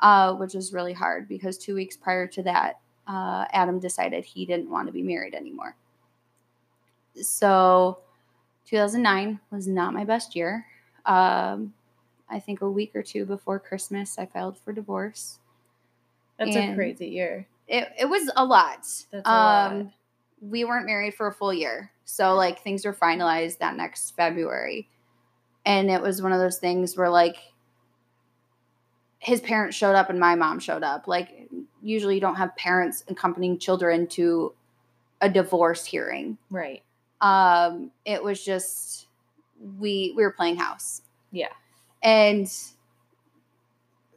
[0.00, 4.44] uh, which was really hard because two weeks prior to that, uh, Adam decided he
[4.44, 5.76] didn't want to be married anymore.
[7.20, 7.98] So
[8.66, 10.66] 2009 was not my best year.
[11.06, 11.72] Um,
[12.30, 15.38] I think a week or two before Christmas, I filed for divorce.
[16.38, 17.46] That's a crazy year.
[17.66, 18.86] It, it was a lot.
[19.10, 19.72] That's a lot.
[19.72, 19.92] Um,
[20.40, 21.90] we weren't married for a full year.
[22.04, 24.88] So, like, things were finalized that next February.
[25.66, 27.36] And it was one of those things where, like,
[29.18, 31.08] his parents showed up and my mom showed up.
[31.08, 31.48] Like,
[31.82, 34.54] usually you don't have parents accompanying children to
[35.20, 36.38] a divorce hearing.
[36.50, 36.82] Right.
[37.20, 39.08] Um, it was just,
[39.78, 41.02] we, we were playing house.
[41.32, 41.48] Yeah.
[42.02, 42.50] And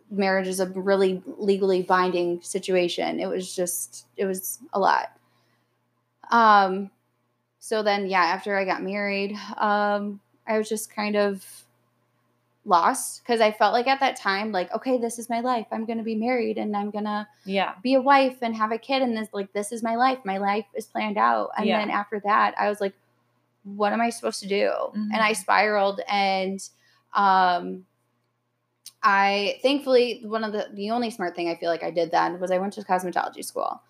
[0.09, 3.19] marriage is a really legally binding situation.
[3.19, 5.11] It was just it was a lot.
[6.29, 6.91] Um
[7.59, 11.45] so then yeah after i got married um i was just kind of
[12.65, 15.67] lost because i felt like at that time like okay this is my life.
[15.71, 17.73] I'm gonna be married and i'm gonna Yeah.
[17.83, 20.19] be a wife and have a kid and this like this is my life.
[20.25, 21.51] My life is planned out.
[21.57, 21.79] And Yeah.
[21.79, 22.93] then after that i was like
[23.63, 24.71] what am i supposed to do?
[24.93, 26.59] And i spiraled and
[27.13, 27.85] um
[29.03, 32.39] i thankfully one of the the only smart thing i feel like i did then
[32.39, 33.81] was i went to cosmetology school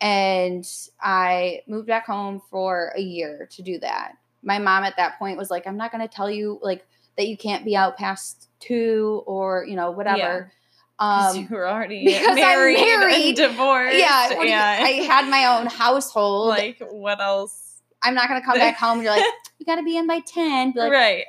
[0.00, 0.66] and
[1.00, 5.38] i moved back home for a year to do that my mom at that point
[5.38, 8.48] was like i'm not going to tell you like that you can't be out past
[8.60, 10.52] two or you know whatever
[10.98, 13.26] 'Cause um you were already because I'm married, married.
[13.28, 13.98] and divorced.
[13.98, 16.48] yeah, and, I had my own household.
[16.48, 17.82] like what else?
[18.02, 18.92] I'm not gonna come back home.
[18.98, 19.24] and You're like,
[19.58, 20.72] you gotta be in by ten.
[20.72, 21.24] Be like, right.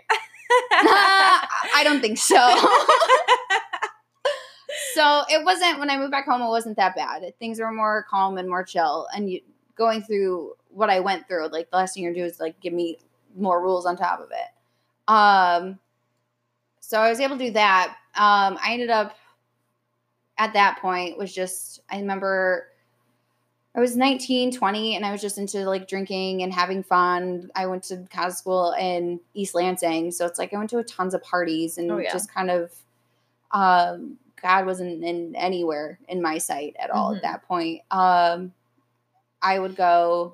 [0.72, 2.36] I don't think so.
[4.94, 6.42] so it wasn't when I moved back home.
[6.42, 7.24] It wasn't that bad.
[7.40, 9.08] Things were more calm and more chill.
[9.16, 9.42] And you,
[9.76, 12.60] going through what I went through, like the last thing you're gonna do is like
[12.60, 12.98] give me
[13.36, 15.12] more rules on top of it.
[15.12, 15.80] Um,
[16.80, 17.96] so I was able to do that.
[18.16, 19.16] Um, I ended up
[20.38, 22.68] at that point was just I remember
[23.78, 27.52] I was 19, 20, and I was just into like drinking and having fun.
[27.56, 30.10] I went to cos school in East Lansing.
[30.12, 32.12] So it's like I went to a tons of parties and Oh, yeah.
[32.12, 32.72] just kind of
[33.52, 37.18] um God wasn't in anywhere in my sight at all Mhm.
[37.18, 37.82] at that point.
[37.92, 38.52] Um
[39.44, 40.34] I would go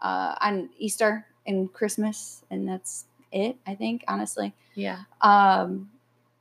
[0.00, 4.52] uh on Easter and Christmas and that's it, I think, honestly.
[4.74, 4.98] Yeah.
[5.20, 5.90] Um,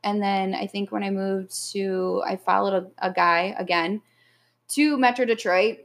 [0.04, 4.02] and then I think when I moved to, I followed a, a guy again
[4.70, 5.80] to Metro Detroit,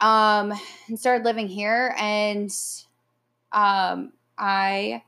[0.00, 0.52] um,
[0.88, 1.94] and started living here.
[1.98, 2.50] And
[3.52, 5.02] um, I,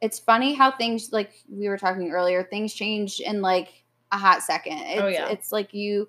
[0.00, 4.42] it's funny how things like we were talking earlier, things change in like a hot
[4.42, 4.78] second.
[4.78, 5.28] It's, Oh, yeah.
[5.28, 6.08] it's like you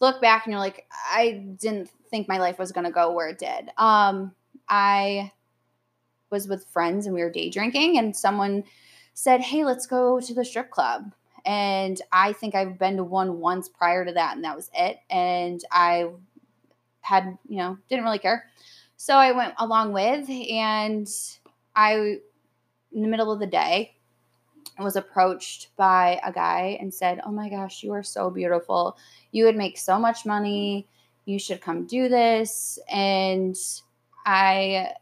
[0.00, 3.28] look back and you're like, I didn't think my life was going to go where
[3.28, 3.70] it did.
[3.78, 4.34] Um,
[4.68, 5.32] I
[6.30, 8.64] was with friends and we were day drinking and someone
[9.14, 11.12] said, "Hey, let's go to the strip club."
[11.44, 14.98] And I think I've been to one once prior to that and that was it
[15.10, 16.10] and I
[17.00, 18.44] had, you know, didn't really care.
[18.96, 21.08] So I went along with and
[21.74, 22.18] I
[22.92, 23.96] in the middle of the day
[24.78, 28.96] was approached by a guy and said, "Oh my gosh, you are so beautiful.
[29.30, 30.88] You would make so much money.
[31.24, 33.56] You should come do this." And
[34.24, 34.94] I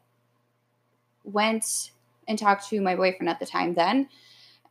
[1.24, 1.92] went
[2.26, 4.09] and talked to my boyfriend at the time then.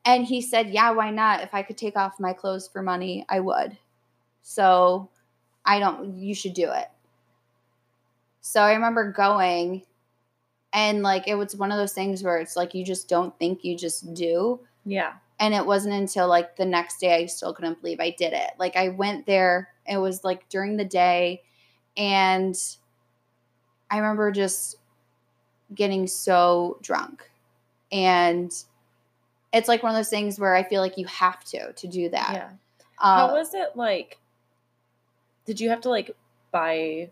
[0.05, 1.41] And he said, Yeah, why not?
[1.41, 3.77] If I could take off my clothes for money, I would.
[4.41, 5.10] So
[5.65, 6.87] I don't, you should do it.
[8.41, 9.83] So I remember going
[10.73, 13.63] and like it was one of those things where it's like you just don't think,
[13.63, 14.60] you just do.
[14.85, 15.13] Yeah.
[15.39, 18.52] And it wasn't until like the next day I still couldn't believe I did it.
[18.58, 21.43] Like I went there, it was like during the day,
[21.95, 22.56] and
[23.89, 24.75] I remember just
[25.73, 27.29] getting so drunk.
[27.91, 28.52] And
[29.54, 32.10] it's like one of those things where I feel like you have to to do
[32.10, 32.31] that.
[32.33, 32.50] Yeah.
[33.00, 34.17] Uh, How was it like?
[35.45, 36.15] Did you have to like
[36.52, 37.10] buy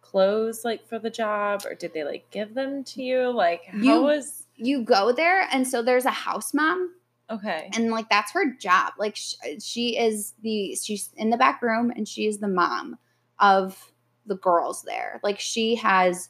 [0.00, 3.30] clothes like for the job, or did they like give them to you?
[3.30, 4.40] Like, how You- was?
[4.56, 6.92] you go there and so there's a house mom
[7.28, 7.68] Okay.
[7.74, 11.90] and like that's her job like sh- she is the she's in the back room
[11.90, 12.96] and she is the mom
[13.40, 13.90] of
[14.26, 16.28] the girls there like she has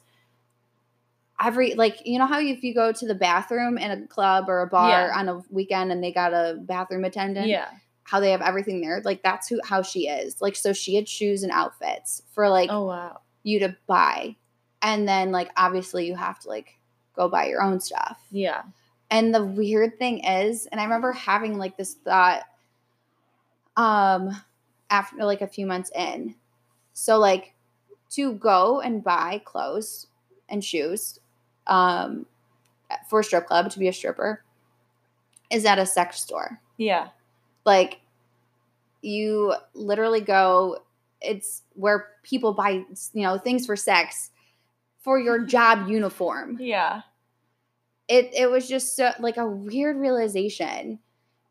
[1.43, 4.61] every like you know how if you go to the bathroom in a club or
[4.61, 5.19] a bar Yeah.
[5.19, 7.69] on a weekend and they got a bathroom attendant yeah.
[8.03, 11.09] how they have everything there like that's who how she is like so she had
[11.09, 13.19] shoes and outfits for like oh wow.
[13.43, 14.35] you to buy
[14.81, 16.77] and then like obviously you have to like
[17.15, 18.61] go buy your own stuff Yeah.
[19.11, 22.43] and the weird thing is, and I remember having like this thought
[23.77, 24.29] um
[24.89, 26.35] after like a few months in.
[26.93, 27.53] So like
[28.11, 30.07] to go and buy clothes
[30.47, 31.19] and shoes
[31.67, 32.25] um
[33.09, 34.43] for a strip club to be a stripper
[35.49, 36.59] is at a sex store.
[36.77, 37.09] Yeah.
[37.65, 37.99] Like
[39.01, 40.79] you literally go
[41.21, 44.31] it's where people buy you know things for sex
[45.01, 47.01] for your job uniform Yeah.
[48.07, 50.99] it it was just so like a weird realization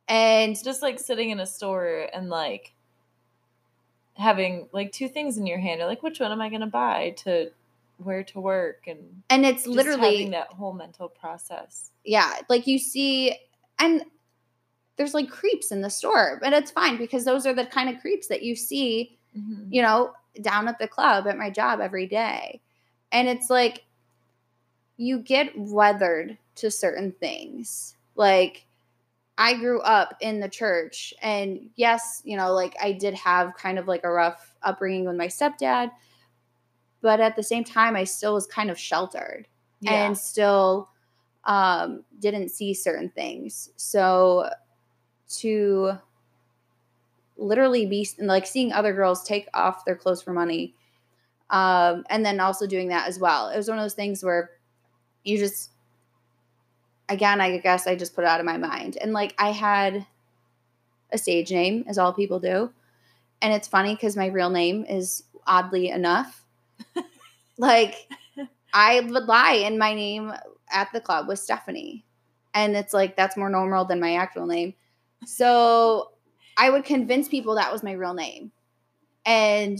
[0.09, 2.73] and just like sitting in a store and like
[4.17, 5.79] having like two things in your hand.
[5.79, 7.51] You're like, which one am I gonna buy to
[7.99, 8.85] wear to work?
[8.87, 11.91] And and it's literally having that whole mental process.
[12.05, 13.35] yeah like you see
[13.79, 14.05] and
[14.97, 18.01] there's like creeps in the store but it's fine because those are the kind of
[18.01, 19.67] creeps that you see Mhm.
[19.71, 22.61] you know down at the club at my job every day
[23.11, 23.85] and it's like
[24.97, 28.67] you get weathered to certain things like
[29.37, 33.81] I grew up in the church and yes, you know, like I did have kind
[33.81, 35.91] of like a rough upbringing with my stepdad,
[37.05, 39.47] but at the same time I still was kind of sheltered
[39.81, 40.07] Yeah.
[40.07, 40.89] and still
[41.45, 43.69] um didn't see certain things.
[43.77, 44.49] So
[45.41, 45.99] to
[47.37, 50.75] literally be like seeing other girls take off their clothes for money
[51.51, 53.51] um and then also doing that as well.
[53.51, 54.53] It was one of those things where
[55.25, 55.73] you just
[57.11, 58.97] again, I guess I just put it out of my mind.
[58.97, 60.07] And like I had
[61.13, 62.73] a stage name, as all people do.
[63.43, 66.44] And it's funny because my real name is oddly enough.
[67.59, 68.09] like
[68.73, 70.33] I would lie and my name
[70.71, 72.05] at the club was Stephanie.
[72.55, 74.75] And it's like that's more normal than my actual name.
[75.27, 76.13] So
[76.57, 78.53] I would convince people that was my real name.
[79.27, 79.79] And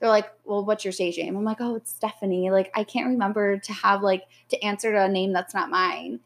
[0.00, 1.36] they're like, well, what's your stage name?
[1.36, 2.50] I'm like, oh, it's Stephanie.
[2.50, 6.20] Like, I can't remember to have like to answer to a name that's not mine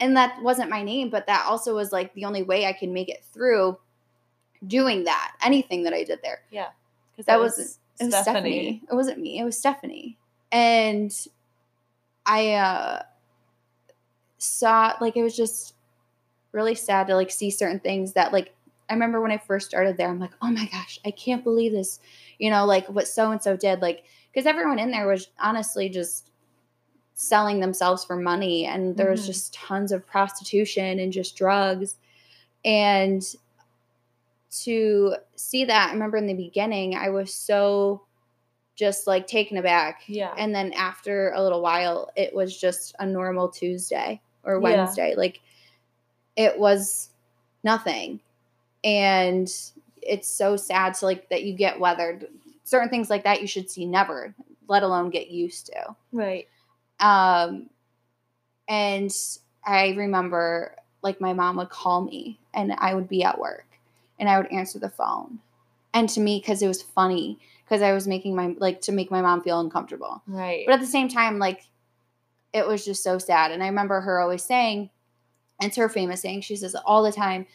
[0.00, 2.88] and that wasn't my name but that also was like the only way i could
[2.88, 3.78] make it through
[4.66, 6.68] doing that anything that i did there Yeah.
[7.12, 8.82] Because that was it was stephanie.
[8.90, 10.16] it wasn't me it was stephanie
[10.52, 11.12] and
[12.26, 13.02] i uh
[14.38, 15.74] saw like it was just
[16.52, 18.54] really sad to like see certain things that like
[18.88, 21.72] i remember when i first started there i'm like oh my gosh i can't believe
[21.72, 22.00] this
[22.38, 25.88] you know like what so and so did like because everyone in there was honestly
[25.88, 26.30] just
[27.12, 29.26] selling themselves for money and there was Mhm.
[29.26, 31.96] just tons of prostitution and just drugs
[32.64, 33.22] and
[34.50, 35.90] to see that.
[35.90, 38.02] I remember in the beginning i was so
[38.76, 40.02] just like taken aback.
[40.06, 40.32] Yeah.
[40.38, 44.58] and then after a little while it was just a normal tuesday or Yeah.
[44.60, 45.14] wednesday.
[45.16, 45.40] Like
[46.36, 47.10] it was
[47.62, 48.20] nothing.
[48.82, 49.48] And
[50.00, 52.26] it's so sad to like that you get weathered.
[52.64, 54.34] Certain things like that you should see never
[54.66, 55.96] let alone get used to.
[56.12, 56.48] Right.
[57.00, 57.68] um,
[58.68, 59.14] and
[59.64, 63.66] I remember like my mom would call me and I would be at work
[64.20, 65.40] and I would answer the phone.
[65.92, 69.10] And to me, because it was funny, because I was making my, like, to make
[69.10, 70.22] my mom feel uncomfortable.
[70.28, 70.64] Right.
[70.66, 71.62] But at the same time, like,
[72.52, 73.50] it was just so sad.
[73.50, 74.90] And I remember her always saying,
[75.60, 77.46] and it's her famous saying, she says all the time,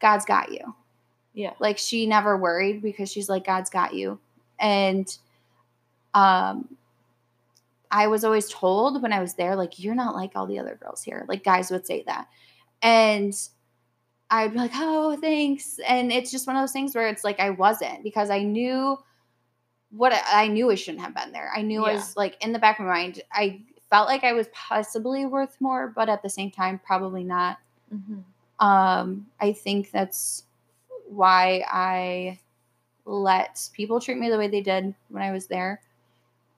[0.00, 0.74] God's got you.
[1.36, 1.52] yeah.
[1.60, 4.18] Like she never worried because she's like, God's got you.
[4.58, 5.06] And
[6.14, 6.76] um
[7.90, 10.78] I was always told when I was there, like, you're not like all the other
[10.82, 11.24] girls here.
[11.28, 12.26] Like guys would say that.
[12.82, 13.32] And
[14.30, 15.78] I'd be like, oh, thanks.
[15.86, 18.98] And it's just one of those things where it's like I wasn't because I knew
[19.90, 21.50] what I, knew I shouldn't have been there.
[21.54, 24.32] I knew I was like in the back of my mind, I felt like I
[24.32, 27.58] was possibly worth more, but at the same time, probably not.
[27.90, 28.20] Hmm
[28.58, 30.44] um i think that's
[31.08, 32.38] why i
[33.04, 35.80] let people treat me the way they did when i was there.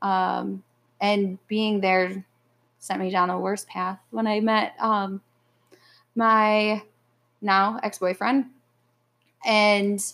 [0.01, 0.63] Um
[1.01, 2.25] and being there
[2.79, 5.21] sent me down a worse path when i met um
[6.15, 6.83] my
[7.41, 8.47] now ex-boyfriend
[9.45, 10.13] and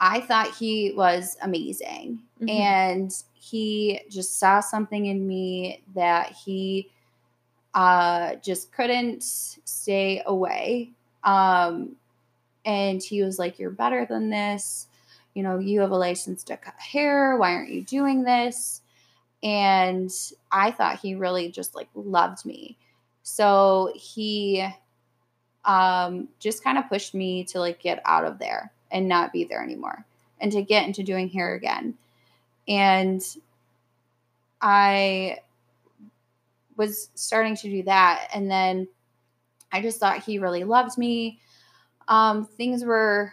[0.00, 2.50] i thought he was amazing Mhm.
[2.50, 6.90] and he just saw something in me that he
[7.74, 10.90] uh, just couldn't stay away.
[11.24, 11.94] Um,
[12.64, 14.88] and he was like, You're better than this.
[15.34, 17.36] You know, you have a license to cut hair.
[17.36, 18.80] Why aren't you doing this?
[19.42, 20.10] And
[20.50, 22.78] I thought he really just like loved me.
[23.22, 24.66] So he
[25.66, 29.44] um, just kind of pushed me to like get out of there and not be
[29.44, 30.06] there anymore
[30.40, 31.94] and to get into doing hair again.
[32.68, 33.22] And
[34.60, 35.38] I
[36.76, 38.28] was starting to do that.
[38.32, 38.88] And then
[39.72, 41.40] I just thought he really loved me.
[42.08, 43.32] Um, things were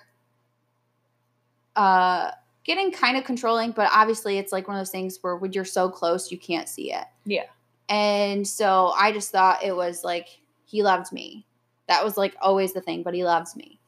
[1.76, 2.32] uh,
[2.64, 5.66] getting kind of controlling, but obviously it's like one of those things where when you're
[5.66, 7.06] so close, you can't see it.
[7.26, 7.46] Yeah.
[7.90, 11.46] And so I just thought it was like he loved me.
[11.88, 13.80] That was like always the thing, but he loves me.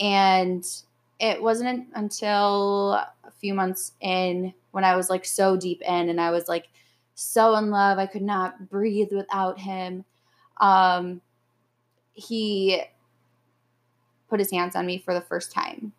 [0.00, 0.64] And
[1.20, 6.20] it wasn't until a few months in when I was like so deep in and
[6.20, 6.68] I was like
[7.14, 7.98] so in love.
[7.98, 10.04] I could not breathe without him.
[10.60, 11.20] Um,
[12.14, 12.82] he
[14.28, 15.92] put his hands on me for the first time.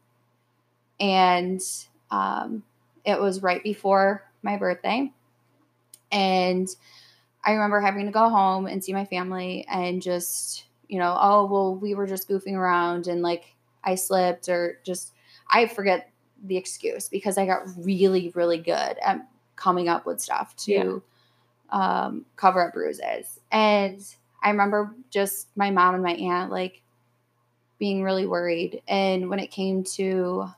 [1.00, 1.62] And
[2.12, 2.64] um,
[3.06, 5.12] it was right before my birthday.
[6.12, 6.68] And
[7.46, 11.46] I remember having to go home and see my family and just, you know, oh,
[11.46, 15.14] well, we were just goofing around and like I slipped or just,
[15.50, 16.12] I forget
[16.44, 19.26] the excuse because I got really, really good at
[19.56, 21.04] coming up with stuff to
[21.72, 22.06] yeah.
[22.06, 23.40] um, cover up bruises.
[23.52, 24.04] And
[24.42, 26.82] I remember just my mom and my aunt like
[27.78, 28.82] being really worried.
[28.88, 30.50] And when it came to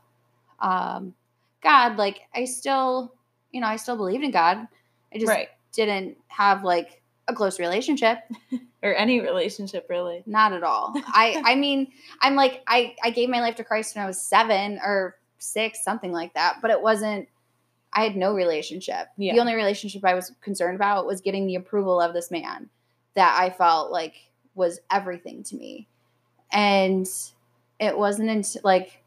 [0.59, 1.13] um,
[1.61, 3.13] God, like I still,
[3.51, 4.67] you know, I still believed in God.
[5.13, 5.49] I just right.
[5.73, 7.00] didn't have like
[7.31, 8.19] a close relationship
[8.83, 10.23] or any relationship really.
[10.25, 10.93] Not at all.
[10.95, 14.21] I I mean, I'm like I I gave my life to Christ when I was
[14.21, 17.27] 7 or 6, something like that, but it wasn't
[17.93, 19.07] I had no relationship.
[19.17, 19.33] Yeah.
[19.33, 22.69] The only relationship I was concerned about was getting the approval of this man
[23.15, 24.15] that I felt like
[24.55, 25.87] was everything to me.
[26.51, 27.07] And
[27.79, 29.01] it wasn't until like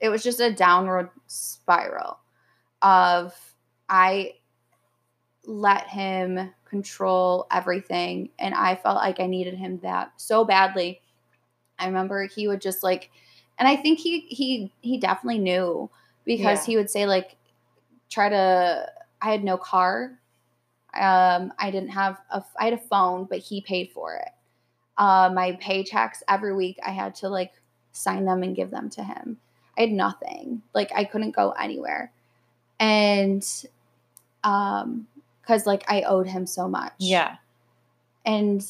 [0.00, 2.18] it was just a downward spiral
[2.80, 3.34] of
[3.88, 4.34] I
[5.44, 11.00] let him control everything and I felt like I needed him that so badly.
[11.78, 13.10] I remember he would just like
[13.58, 15.90] and I think he he he definitely knew
[16.24, 16.72] because yeah.
[16.72, 17.36] he would say like
[18.08, 18.88] try to
[19.20, 20.18] I had no car.
[20.94, 24.30] Um I didn't have a I had a phone but he paid for it.
[24.96, 27.52] Uh my paychecks every week I had to like
[27.92, 29.36] sign them and give them to him.
[29.76, 30.62] I had nothing.
[30.74, 32.12] Like I couldn't go anywhere.
[32.80, 33.46] And
[34.42, 35.06] um
[35.46, 36.92] cuz like I owed him so much.
[36.98, 37.36] Yeah.
[38.24, 38.64] And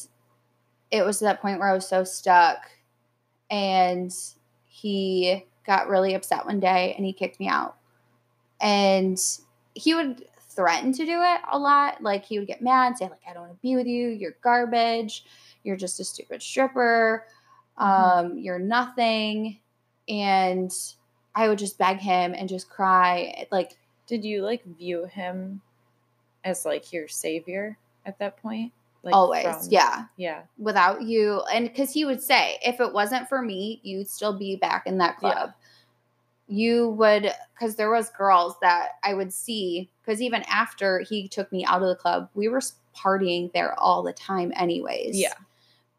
[0.91, 2.69] it was to that point where I was so stuck
[3.49, 4.11] and
[4.65, 7.77] he got really upset one day and he kicked me out.
[8.59, 9.19] And
[9.73, 12.01] he would threaten to do it a lot.
[12.01, 14.09] Like he would get mad and say like I don't want to be with you.
[14.09, 15.25] You're garbage.
[15.63, 17.25] You're just a stupid stripper.
[17.79, 17.83] Mm-hmm.
[17.83, 18.37] Um, mm-hmm.
[18.39, 19.59] you're nothing
[20.07, 20.71] and
[21.35, 23.47] I would just beg him and just cry.
[23.51, 25.61] Like, did you like view him
[26.43, 28.71] as like your savior at that point?
[29.03, 30.43] Like always, from, yeah, yeah.
[30.57, 34.55] Without you, and because he would say, if it wasn't for me, you'd still be
[34.55, 35.49] back in that club.
[35.49, 36.55] Yeah.
[36.55, 39.89] You would, because there was girls that I would see.
[40.01, 42.61] Because even after he took me out of the club, we were
[42.95, 45.17] partying there all the time, anyways.
[45.17, 45.33] Yeah.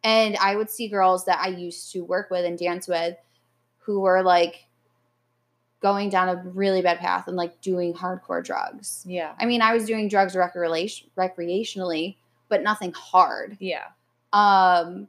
[0.02, 3.16] And I would see girls that I used to work with and dance with
[3.78, 4.66] who were like
[5.84, 9.04] going down a really bad path and like doing hardcore drugs.
[9.06, 9.34] Yeah.
[9.38, 12.16] I mean, I was doing drugs recreation recreationally,
[12.48, 13.58] but nothing hard.
[13.60, 13.88] Yeah.
[14.32, 15.08] Um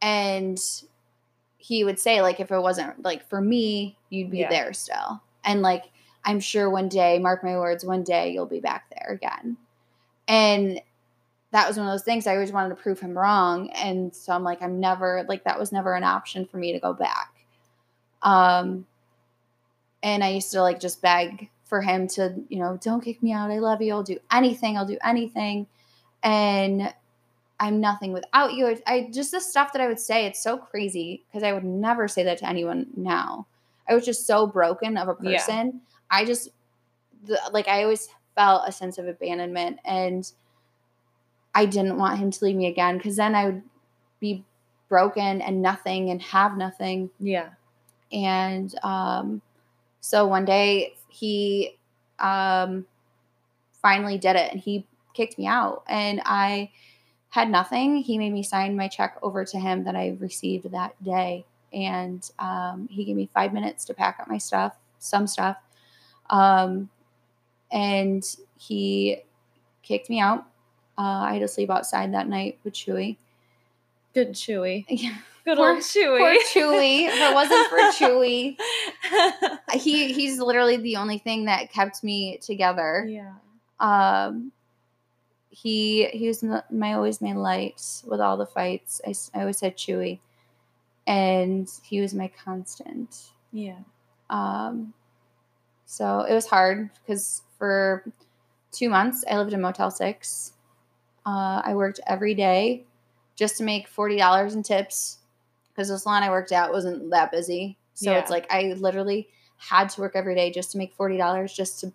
[0.00, 0.58] and
[1.58, 4.48] he would say like if it wasn't like for me, you'd be yeah.
[4.48, 5.20] there still.
[5.44, 5.84] And like
[6.24, 9.58] I'm sure one day, mark my words, one day you'll be back there again.
[10.26, 10.80] And
[11.50, 13.68] that was one of those things I always wanted to prove him wrong.
[13.72, 16.80] And so I'm like, I'm never like that was never an option for me to
[16.80, 17.34] go back.
[18.22, 18.86] Um,
[20.04, 23.32] and I used to like just beg for him to, you know, don't kick me
[23.32, 23.50] out.
[23.50, 23.92] I love you.
[23.94, 24.76] I'll do anything.
[24.76, 25.66] I'll do anything.
[26.22, 26.92] And
[27.58, 28.78] I'm nothing without you.
[28.86, 32.06] I just the stuff that I would say, it's so crazy because I would never
[32.06, 33.46] say that to anyone now.
[33.88, 35.66] I was just so broken of a person.
[35.66, 35.72] Yeah.
[36.10, 36.50] I just
[37.24, 40.30] the, like I always felt a sense of abandonment and
[41.54, 43.62] I didn't want him to leave me again because then I would
[44.20, 44.44] be
[44.90, 47.08] broken and nothing and have nothing.
[47.18, 47.50] Yeah.
[48.12, 49.40] And um,
[50.04, 51.78] so one day he
[52.18, 52.84] um,
[53.80, 55.82] finally did it and he kicked me out.
[55.88, 56.72] And I
[57.30, 57.96] had nothing.
[57.96, 61.46] He made me sign my check over to him that I received that day.
[61.72, 65.56] And um, he gave me five minutes to pack up my stuff, some stuff.
[66.28, 66.90] Um,
[67.72, 68.22] and
[68.58, 69.22] he
[69.82, 70.40] kicked me out.
[70.98, 73.16] Uh, I had to sleep outside that night with Chewy.
[74.12, 74.84] Good Chewy.
[74.90, 75.16] Yeah.
[75.44, 76.18] Good poor, old Chewy.
[76.18, 77.06] Poor Chewy.
[77.06, 78.56] If it wasn't for Chewy,
[79.74, 83.06] he he's literally the only thing that kept me together.
[83.06, 83.34] Yeah.
[83.78, 84.52] Um,
[85.50, 89.02] he he was my always my light with all the fights.
[89.06, 90.20] I, I always had Chewy,
[91.06, 93.14] and he was my constant.
[93.52, 93.80] Yeah.
[94.30, 94.94] Um,
[95.84, 98.02] so it was hard because for
[98.72, 100.52] two months I lived in Motel Six.
[101.26, 102.84] Uh, I worked every day
[103.36, 105.18] just to make forty dollars in tips
[105.74, 107.76] because the salon I worked at wasn't that busy.
[107.94, 108.18] So Yeah.
[108.18, 111.80] it's like I literally had to work every day just to make forty dollars just
[111.80, 111.92] to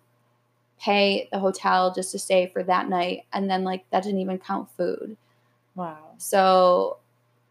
[0.78, 4.38] pay the hotel just to stay for that night, and then like that didn't even
[4.38, 5.16] count food.
[5.74, 5.98] Wow.
[6.18, 6.98] So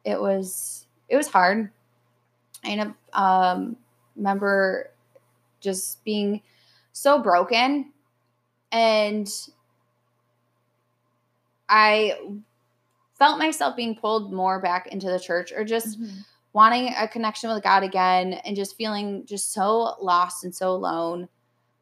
[0.04, 1.72] it was it was hard.
[2.64, 3.78] I end up um,
[4.16, 4.92] remember
[5.62, 6.42] just being
[6.92, 7.92] so broken,
[8.72, 9.30] and
[11.68, 12.18] I
[13.20, 16.26] felt myself being pulled more back into the church, or just Mhm.
[16.53, 21.30] wanting a connection with God again, and just feeling just so lost and so alone.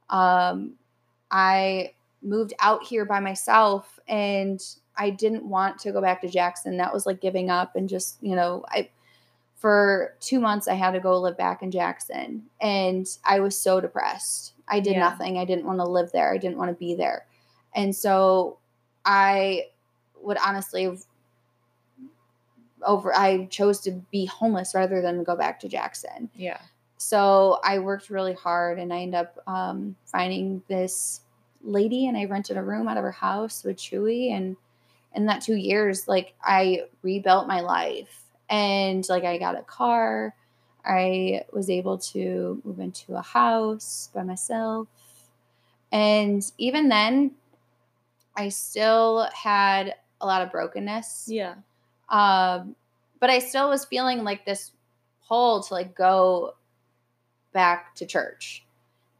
[0.09, 0.73] Um,
[1.31, 4.61] I moved out here by myself and
[4.97, 6.77] I didn't want to go back to Jackson.
[6.77, 8.89] That was like giving up and just, you know, I
[9.55, 13.81] for 2 months I had to go live back in Jackson and I was so
[13.81, 14.53] depressed.
[14.67, 15.09] I did Yeah.
[15.09, 15.37] nothing.
[15.37, 16.31] I didn't want to live there.
[16.31, 17.25] I didn't want to be there.
[17.73, 18.57] And so
[19.05, 19.67] I
[20.21, 20.97] would honestly
[22.85, 26.29] over I chose to be homeless rather than go back to Jackson.
[26.35, 26.59] Yeah.
[26.97, 31.21] so I worked really hard and I ended up um, finding this
[31.63, 34.31] lady and I rented a room out of her house with Chewy.
[34.31, 34.55] And
[35.15, 40.33] in that two years like I rebuilt my life and like I got a car.
[40.85, 44.87] I was able to move into a house by myself.
[45.91, 47.31] And even then
[48.35, 51.25] I still had a lot of brokenness.
[51.27, 51.55] Yeah.
[52.09, 52.75] Um,
[53.19, 54.71] but I still was feeling like this
[55.27, 56.55] pull to like go
[57.53, 58.63] back to church.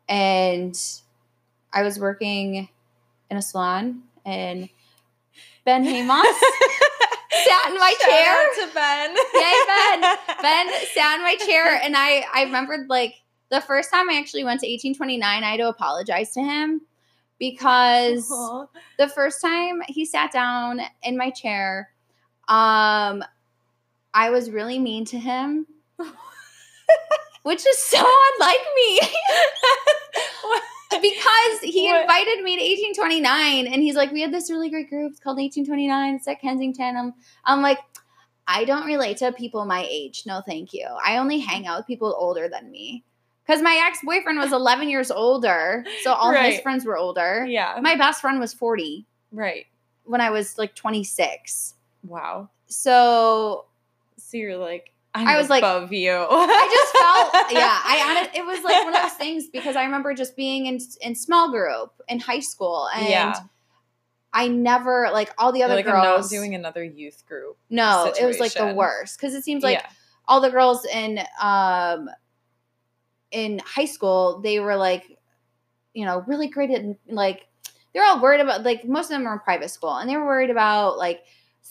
[0.08, 0.80] And
[1.74, 2.70] I was working
[3.30, 4.70] in a salon and
[5.66, 6.24] Ben Hamos
[7.46, 8.48] sat in my Shout chair.
[8.68, 9.16] to Ben.
[9.34, 10.18] Yay, Ben.
[10.42, 13.16] Ben sat in my chair and I I remembered like
[13.50, 16.82] the first time I actually went to 1829, I had to apologize to him
[17.40, 18.28] because
[18.98, 21.90] the first time he sat down in my chair,
[22.48, 23.24] um,
[24.14, 25.66] I was really mean to him,
[27.44, 27.98] which is so
[28.34, 29.00] unlike me.
[31.02, 32.02] because he What?
[32.02, 35.12] invited me to 1829 and he's like, We had this really great group.
[35.12, 36.16] It's called 1829.
[36.16, 36.96] It's at Kensington.
[36.98, 37.14] I'm,
[37.46, 37.80] I'm like,
[38.48, 40.24] I don't relate to people my age.
[40.26, 40.88] No, thank you.
[41.06, 43.04] I only hang out with people older than me.
[43.46, 45.86] Because my ex boyfriend was 11 years older.
[46.04, 47.46] So all his friends were older.
[47.48, 47.78] yeah.
[47.82, 49.66] My best friend was 40 right.
[50.04, 51.74] when I was like 26.
[52.08, 52.50] Wow.
[52.68, 53.66] So
[54.18, 56.12] So you're like, I'm I was like- above you.
[56.12, 59.84] I just felt, yeah, I honest, it was like one of those things because I
[59.84, 63.36] remember just being in in small group in high school and yeah.
[64.34, 66.30] I never like all the other like, I'm not girls.
[66.30, 67.58] doing another youth group.
[67.70, 69.90] no, it was like the worst because it seems like yeah.
[70.28, 72.10] all the girls in um
[73.32, 75.18] in high school they were like
[75.94, 77.48] you know really great at like
[77.94, 80.26] they're all worried about like most of them are in private school and they were
[80.26, 81.24] worried about like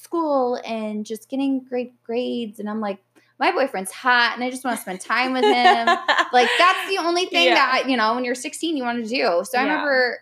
[0.03, 2.99] school and just getting great grades and i'm like
[3.39, 5.89] my boyfriend's hot and i just want to spend time with him
[6.33, 7.55] like that's the only thing Yeah.
[7.55, 9.71] that I, you know when you're 16 you want to do so i Yeah.
[9.73, 10.19] remember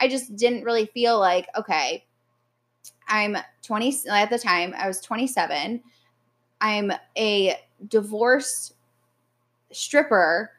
[0.00, 2.04] i just didn't really feel like okay
[3.06, 5.82] i'm 20 at the time i was 27
[6.60, 7.54] i'm a
[7.88, 8.74] divorced
[9.72, 10.50] stripper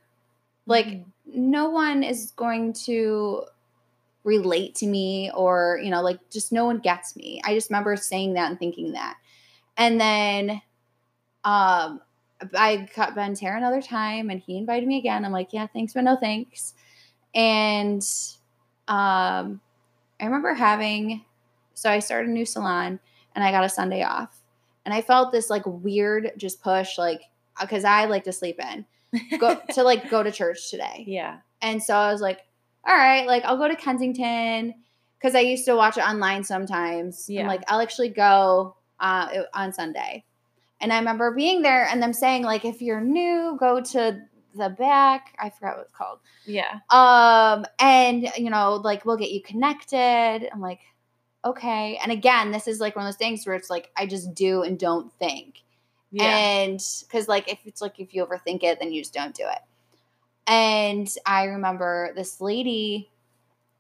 [0.65, 1.05] like Mhm.
[1.33, 3.43] no one is going to
[4.29, 7.41] relate to me or you know like just no one gets me.
[7.43, 9.15] I just remember saying that and thinking that.
[9.75, 10.61] And then
[11.43, 12.01] um
[12.55, 15.25] i got Ben hair another time and he invited me again.
[15.25, 16.73] I'm like yeah thanks but no thanks.
[17.33, 18.01] And
[18.87, 19.59] um
[20.21, 21.25] i remember having
[21.73, 22.99] so i started a new salon
[23.35, 24.41] and i got a sunday off.
[24.85, 27.21] And i felt this like weird just push like
[27.59, 28.85] because i like to sleep in.
[29.39, 31.03] Go to like go to church today.
[31.07, 31.39] Yeah.
[31.61, 32.39] and so I was like,
[32.87, 34.73] all right, like I'll go to Kensington
[35.17, 37.29] because I used to watch it online sometimes.
[37.29, 37.41] Yeah.
[37.41, 40.23] And like I'll actually go uh, on Sunday.
[40.81, 44.21] And I remember being there and them saying, like, if you're new, go to
[44.55, 45.35] the back.
[45.39, 46.19] I forgot what it's called.
[46.45, 46.79] Yeah.
[46.89, 50.49] Um, and you know, like we'll get you connected.
[50.51, 50.81] I'm like,
[51.43, 51.99] okay.
[52.01, 54.63] And again, this is like one of those things where it's like I just do
[54.63, 55.63] and don't think.
[56.11, 56.23] Yeah.
[56.23, 59.43] And because like if it's like if you overthink it, then you just don't do
[59.43, 59.59] it.
[60.49, 63.09] And I remember this lady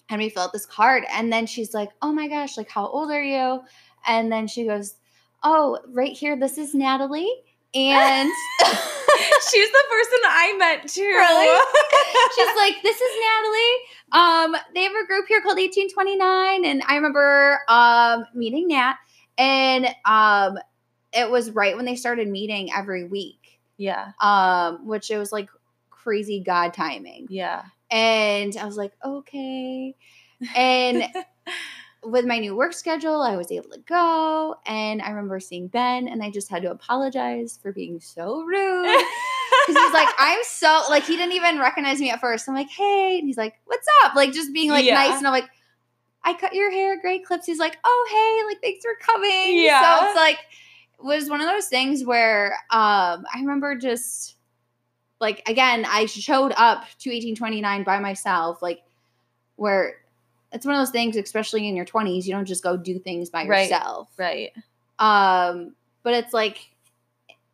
[0.09, 2.87] and we fill out this card, and then she's like, "Oh my gosh, like how
[2.87, 3.61] old are you?"
[4.07, 4.95] And then she goes,
[5.43, 7.31] "Oh, right here, this is Natalie."
[7.75, 8.29] And
[9.51, 11.01] She's the person I met too.
[11.01, 11.59] Really?
[12.35, 13.75] She's like, this is Natalie.
[14.11, 16.65] Um, they have a group here called 1829.
[16.65, 18.95] And I remember um meeting Nat,
[19.37, 20.57] and um
[21.13, 23.59] it was right when they started meeting every week.
[23.77, 24.11] yeah.
[24.19, 25.49] Um, which it was like
[26.09, 27.27] crazy God timing.
[27.29, 27.63] Yeah.
[27.91, 29.95] And I was like, okay.
[30.55, 31.03] And
[32.03, 34.55] with my new work schedule, I was able to go.
[34.65, 39.05] And I remember seeing Ben, and I just had to apologize for being so rude.
[39.67, 42.47] Because he's like, I'm so, like, he didn't even recognize me at first.
[42.47, 43.17] I'm like, hey.
[43.19, 44.15] And he's like, what's up?
[44.15, 44.93] Like, just being like Yeah.
[44.95, 45.17] nice.
[45.17, 45.49] And I'm like,
[46.23, 47.45] I cut your hair, Great Clips.
[47.45, 49.59] He's like, oh, hey, like, thanks for coming.
[49.59, 49.81] Yeah.
[49.99, 50.37] So it's like,
[50.99, 54.35] was one of those things where um I remember just
[55.19, 58.81] like again, I showed up to 1829 by myself, like
[59.55, 59.95] where
[60.51, 63.29] it's one of those things, especially in your 20s, you don't just go do things
[63.29, 63.63] by Right.
[63.63, 64.09] yourself.
[64.17, 64.51] right.
[64.97, 66.69] Um, but it's like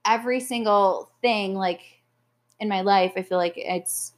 [0.06, 1.82] every single thing, like
[2.60, 4.14] in my life, I feel like it's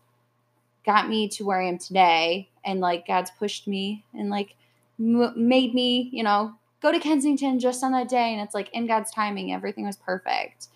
[0.86, 4.56] got me to where I am today, and like God's pushed me and like
[5.00, 8.70] m- made me, you know, go to Kensington just on that day, and it's like
[8.74, 10.68] in God's timing, everything was perfect,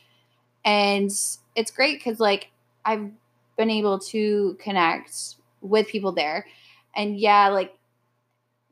[0.66, 1.12] and
[1.56, 2.50] it's great because like
[2.86, 3.10] I've
[3.58, 6.46] been able to connect with people there,
[6.96, 7.76] and yeah, like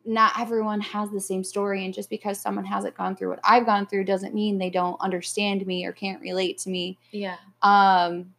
[0.05, 3.65] not everyone has the same story and just because someone hasn't gone through what I've
[3.65, 6.97] gone through doesn't mean they don't understand me or can't relate to me.
[7.11, 7.35] Yeah.
[7.61, 8.33] Um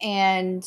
[0.00, 0.66] and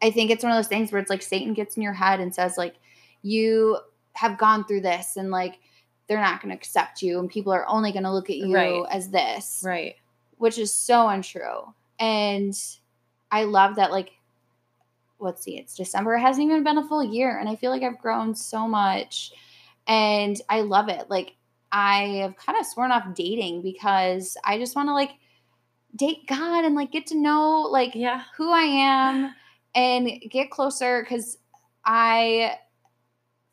[0.00, 2.20] I think it's one of those things where it's like Satan gets in your head
[2.20, 2.74] and says like
[3.22, 3.78] you
[4.14, 5.58] have gone through this and like
[6.08, 8.54] they're not going to accept you and people are only going to look at you
[8.54, 8.82] Right.
[8.90, 9.96] as this Right.
[10.38, 11.72] which is so untrue.
[11.98, 12.54] And
[13.30, 14.10] I love that, like,
[15.18, 16.14] let's see, it's December.
[16.14, 17.38] It hasn't even been a full year.
[17.38, 19.32] And I feel like I've grown so much.
[19.86, 21.10] And I love it.
[21.10, 21.34] Like,
[21.72, 25.10] I have kind of sworn off dating because I just want to, like,
[25.96, 28.22] date God and, like, get to know, like, Yeah.
[28.36, 29.34] who I am
[29.74, 31.38] and get closer because
[31.84, 32.58] I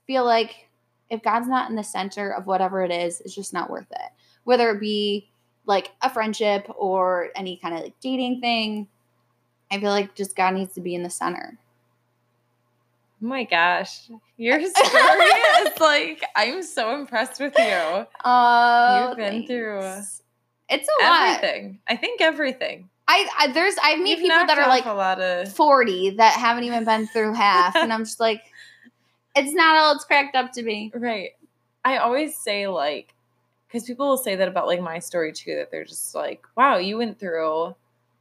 [0.06, 0.70] feel like
[1.10, 4.12] if God's not in the center of whatever it is, it's just not worth it.
[4.44, 5.30] Whether it be
[5.66, 8.88] like a friendship or any kind of like dating thing,
[9.72, 11.58] I feel like just God needs to be in the center.
[13.24, 14.10] Oh my gosh.
[14.38, 15.26] Your story
[15.66, 18.06] is like, I'm so impressed with you.
[18.24, 19.82] Oh, You've been through
[20.70, 21.38] it's a lot.
[21.44, 21.80] Everything.
[21.88, 22.90] I think everything.
[23.08, 26.34] I, I there's I meet You've people that are like a lot of 40 that
[26.34, 28.42] haven't even been through half, and I'm just like,
[29.36, 30.92] it's not all it's cracked up to be.
[30.94, 31.32] Right.
[31.84, 33.14] I always say like
[33.76, 36.78] because people will say that about like my story too, that they're just like, wow,
[36.78, 37.76] you went through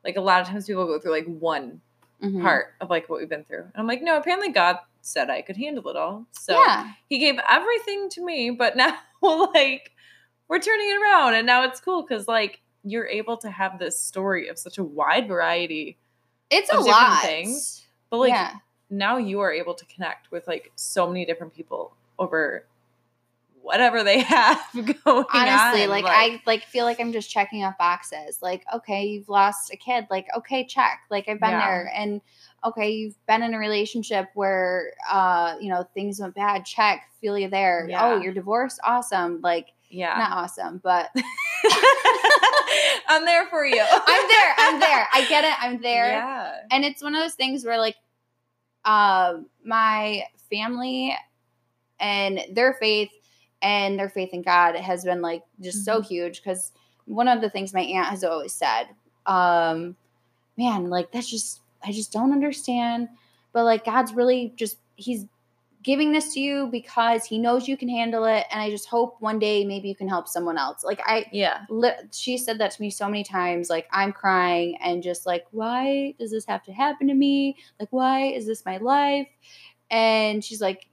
[0.04, 1.80] like a lot of times people go through like one
[2.20, 2.42] Mhm.
[2.42, 3.60] part of like what we've been through.
[3.62, 6.26] And I'm like, no, apparently God said I could handle it all.
[6.32, 6.90] So yeah.
[7.08, 9.92] he gave everything to me, but now like
[10.48, 13.98] we're turning it around and now it's cool because like you're able to have this
[13.98, 15.98] story of such a wide variety.
[16.50, 17.22] It's a lot.
[17.22, 17.86] things.
[18.10, 18.54] But like yeah.
[18.90, 22.66] now you are able to connect with like so many different people over
[23.64, 25.26] whatever they have going on.
[25.32, 25.88] Honestly, on.
[25.90, 28.40] like, I like feel like I'm just checking off boxes.
[28.42, 30.06] Like, okay, you've lost a kid.
[30.10, 31.00] Like, okay, check.
[31.10, 31.66] Like I've been Yeah.
[31.66, 31.92] there.
[31.94, 32.20] And
[32.64, 36.64] okay, you've been in a relationship where uh, you know, things went bad.
[36.66, 37.08] Check.
[37.20, 37.86] Feel you there.
[37.88, 38.04] Yeah.
[38.04, 38.80] Oh, you're divorced.
[38.84, 39.40] Awesome.
[39.42, 40.14] Like yeah.
[40.18, 41.10] not awesome, but
[43.08, 43.82] I'm there for you.
[43.90, 44.54] I'm there.
[44.58, 45.08] I'm there.
[45.12, 45.54] I get it.
[45.58, 46.08] I'm there.
[46.12, 46.52] Yeah.
[46.70, 47.96] and it's one of those things where like
[48.84, 51.16] um my family
[52.00, 53.08] and their faith
[53.64, 56.06] and their faith in god has been like just so Mhm.
[56.06, 56.70] huge because
[57.06, 58.84] one of the things my aunt has always said
[59.26, 59.96] um
[60.56, 63.08] man like that's just i just don't understand
[63.52, 65.26] but like god's really just he's
[65.82, 69.16] giving this to you because he knows you can handle it and i just hope
[69.20, 71.66] one day maybe you can help someone else like i Yeah.
[71.68, 75.44] li- she said that to me so many times like i'm crying and just like
[75.50, 79.28] why does this have to happen to me like why is this my life
[79.90, 80.88] and she's like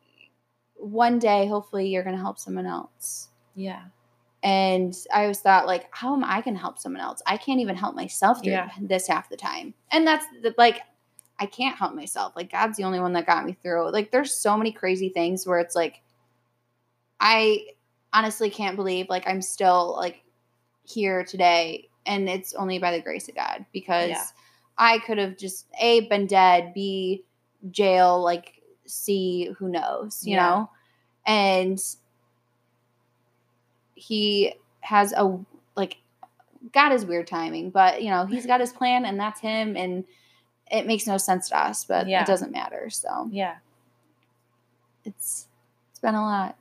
[0.82, 3.84] one day hopefully you're going to help someone else Yeah.
[4.43, 7.59] and i always thought like how am i going to help someone else i can't
[7.59, 8.69] even help myself through Yeah.
[8.82, 10.79] this half the time and that's the, like
[11.39, 14.34] i can't help myself like god's the only one that got me through like there's
[14.34, 16.01] so many crazy things where it's like
[17.19, 17.65] i
[18.13, 20.23] honestly can't believe like i'm still like
[20.84, 24.23] here today and it's only by the grace of god because Yeah.
[24.77, 27.23] i could have just a been dead b
[27.69, 28.55] jail like
[28.91, 30.49] c who knows you Yeah.
[30.49, 30.69] know
[31.25, 31.81] and
[33.95, 35.39] he has a
[35.75, 35.97] like
[36.73, 40.03] god is weird timing but you know he's got his plan and that's him and
[40.71, 42.21] it makes no sense to us but Yeah.
[42.21, 43.55] it doesn't matter so Yeah.
[45.05, 45.47] it's
[45.91, 46.55] it's been a lot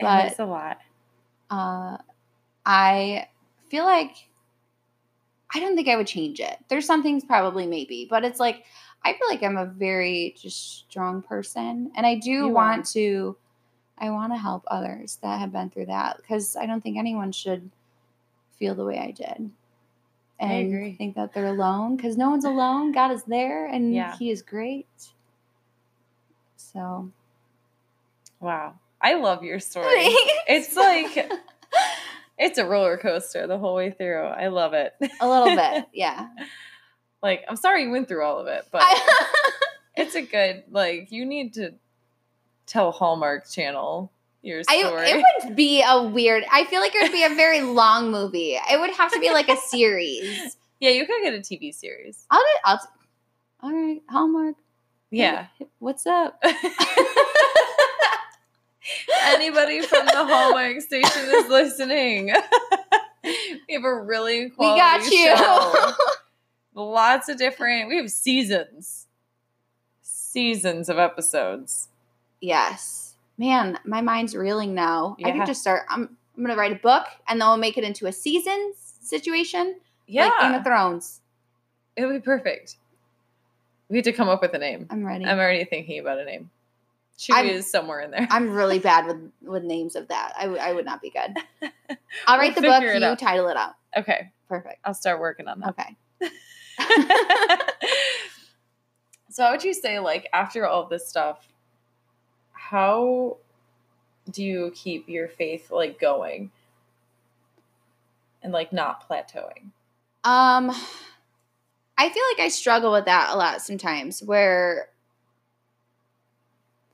[0.00, 0.78] but is a lot.
[1.50, 1.96] uh,
[2.64, 3.28] I
[3.68, 4.28] feel like
[5.54, 6.56] I don't think I would change it.
[6.68, 8.64] There's some things probably maybe, but it's like
[9.04, 13.36] I feel like I'm a very just strong person and I do You want to
[13.98, 17.30] I want to help others that have been through that because I don't think anyone
[17.32, 17.70] should
[18.58, 19.50] feel the way I did.
[20.40, 20.94] I And agree.
[20.94, 22.92] think that they're alone because no one's alone.
[22.92, 24.16] God is there and Yeah.
[24.16, 24.86] he is great.
[26.56, 27.10] So
[28.40, 28.74] Wow.
[29.00, 29.88] I love your story.
[30.48, 31.30] It's like
[32.38, 34.22] it's a roller coaster the whole way through.
[34.24, 34.94] I love it.
[35.20, 36.28] a little bit, yeah.
[37.22, 39.32] Like, I'm sorry you went through all of it, but I-
[39.96, 41.72] it's a good like you need to
[42.66, 44.10] tell Hallmark Channel
[44.42, 45.06] your I, story.
[45.10, 46.44] it would be a weird.
[46.50, 48.54] I feel like it would be a very long movie.
[48.70, 50.56] It would have to be like a series.
[50.80, 52.26] yeah, you could get a TV series.
[52.30, 52.40] I'll.
[52.40, 52.80] do- I'll
[53.64, 54.56] all right, Hallmark.
[55.12, 55.46] Yeah.
[55.78, 56.42] What's up?
[59.24, 62.32] Anybody from the Hallmark station is listening.
[63.22, 65.32] we have a really We got you.
[66.74, 67.88] Lots of different.
[67.88, 69.06] We have seasons,
[70.02, 71.88] seasons of episodes.
[72.40, 75.16] yes, man, my mind's reeling now.
[75.24, 75.84] I can just start.
[75.88, 76.16] I'm.
[76.36, 80.28] I'm gonna write a book, and then we'll make it into a season situation, Yeah,
[80.28, 81.20] like Game of Thrones.
[81.94, 82.76] it would be perfect.
[83.90, 84.86] We had to come up with a name.
[84.88, 85.26] I'm ready.
[85.26, 86.48] I'm already thinking about a name.
[87.18, 88.26] Chewy I'm- is somewhere in there.
[88.30, 90.32] I'm really bad with with names of that.
[90.38, 91.36] I, w- I would not be good.
[92.26, 92.94] I'll write We'll the book.
[92.98, 93.18] You out.
[93.18, 93.74] title it out.
[93.94, 94.78] okay, Perfect.
[94.86, 95.68] I'll start working on that.
[95.70, 95.94] Okay.
[99.30, 101.48] so, how would you say, like, after all this stuff,
[102.52, 103.36] how
[104.30, 106.50] do you keep your faith, like, going
[108.42, 109.70] and, like, not plateauing?
[110.24, 110.70] Um,
[111.98, 114.22] I feel like I struggle with that a lot sometimes.
[114.22, 114.88] Where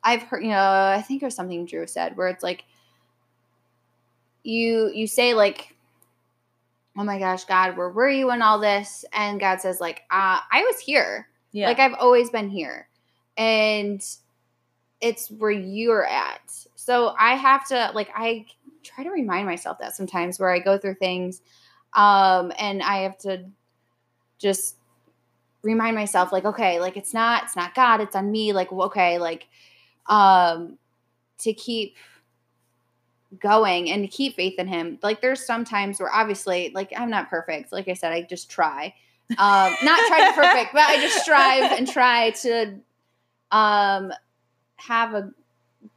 [0.02, 2.64] I've heard, you know, I think was something Drew said, where it's like
[4.42, 5.74] you you say like,
[6.98, 10.40] "Oh my gosh, God, where were you in all this?" And God says like, uh,
[10.50, 11.28] "I was here.
[11.52, 11.68] Yeah.
[11.68, 12.88] Like I've always been here,
[13.36, 14.04] and
[15.00, 18.46] it's where you're at." So I have to like I
[18.82, 21.42] try to remind myself that sometimes where I go through things
[21.94, 23.44] um and i have to
[24.38, 24.76] just
[25.62, 29.18] remind myself like okay like it's not it's not god it's on me like okay
[29.18, 29.48] like
[30.06, 30.78] um
[31.38, 31.96] to keep
[33.38, 34.98] going and keep faith in him.
[35.02, 37.72] Like there's some times where obviously like i'm not perfect.
[37.72, 38.94] Like i said i just try.
[39.30, 42.78] Um not try to perfect but i just strive and try to
[43.50, 44.12] um
[44.76, 45.30] have a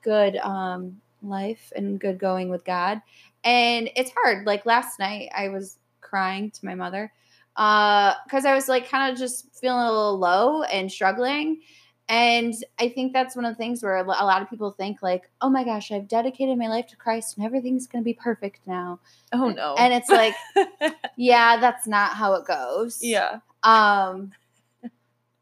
[0.01, 3.01] good um life and good going with god.
[3.43, 4.45] And it's hard.
[4.45, 7.11] Like last night i was crying to my mother
[7.55, 11.61] uh because i was like kind of just feeling a little low and struggling
[12.09, 15.29] and i think that's one of the things where a lot of people think like
[15.41, 18.59] oh my gosh i've dedicated my life to christ and everything's going to be perfect
[18.65, 18.99] now
[19.33, 19.75] oh, no.
[19.77, 20.33] and it's like
[21.15, 23.39] yeah that's not how it goes yeah.
[23.63, 24.31] um,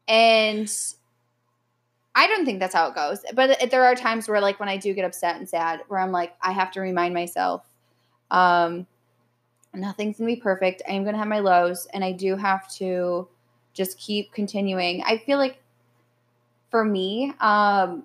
[0.06, 0.70] and
[2.14, 3.20] I don't think that's how it goes.
[3.34, 6.12] But there are times where, like, when I do get upset and sad, where I'm
[6.12, 7.64] like, I have to remind myself,
[8.30, 8.86] um,
[9.72, 10.82] nothing's gonna be perfect.
[10.88, 13.28] I am gonna have my lows, and I do have to
[13.72, 15.02] just keep continuing.
[15.06, 15.62] I feel like
[16.70, 18.04] for me, um,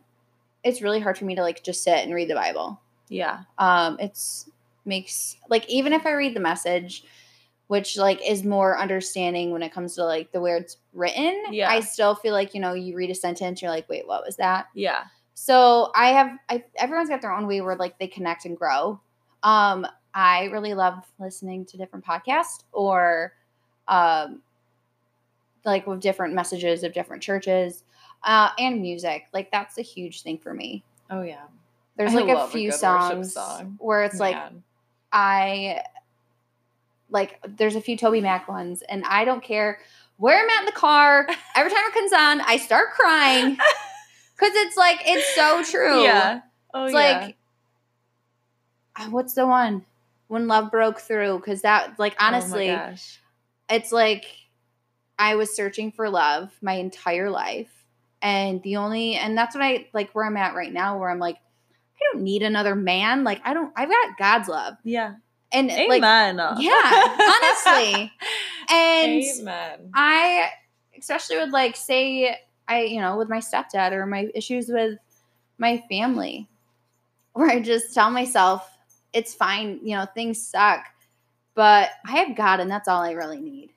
[0.63, 3.41] it's really hard for me to like just sit and read the Bible Yeah.
[3.59, 4.49] um it's
[4.83, 7.03] makes like even if i read the message
[7.67, 11.69] which like is more understanding when it comes to like the way it's written Yeah.
[11.69, 14.35] i still feel like you know you read a sentence you're like wait what was
[14.37, 15.03] that Yeah.
[15.35, 18.99] so i have I, everyone's got their own way where like they connect and grow
[19.43, 23.33] um i really love listening to different podcasts or
[23.87, 24.41] um
[25.63, 27.83] like with different messages of different churches
[28.25, 31.43] uh and music like that's a huge thing for me Oh, yeah.
[31.97, 33.75] there's I like a love a few songs song.
[33.79, 34.37] where it's like
[35.11, 35.81] I
[37.09, 39.79] like there's a few TobyMac ones, and I don't care
[40.17, 41.27] where I'm at in the car.
[41.55, 43.51] Every time it comes on, I start crying
[44.35, 46.03] because it's like it's so true.
[46.03, 46.41] Yeah.
[46.73, 46.99] Oh, it's yeah.
[46.99, 47.37] like
[48.97, 49.85] uh, what's the one
[50.27, 51.37] when love broke through?
[51.37, 53.21] Because that like honestly, oh my gosh.
[53.69, 54.25] it's like
[55.17, 57.74] I was searching for love my entire life.
[58.21, 61.19] And the only, and that's what I like where I'm at right now, where I'm
[61.19, 63.23] like, I don't need another man.
[63.23, 64.75] Like, I don't, I've got God's love.
[64.83, 65.15] Yeah.
[65.51, 66.37] And like, Amen.
[66.59, 68.11] yeah, honestly.
[68.67, 69.91] And Amen.
[69.93, 70.49] I,
[70.97, 72.35] especially with like, say,
[72.67, 74.97] I, you know, with my stepdad or my issues with
[75.59, 76.49] my family,
[77.33, 78.67] where I just tell myself,
[79.13, 80.85] it's fine, you know, things suck,
[81.53, 83.71] but I have God and that's all I really need.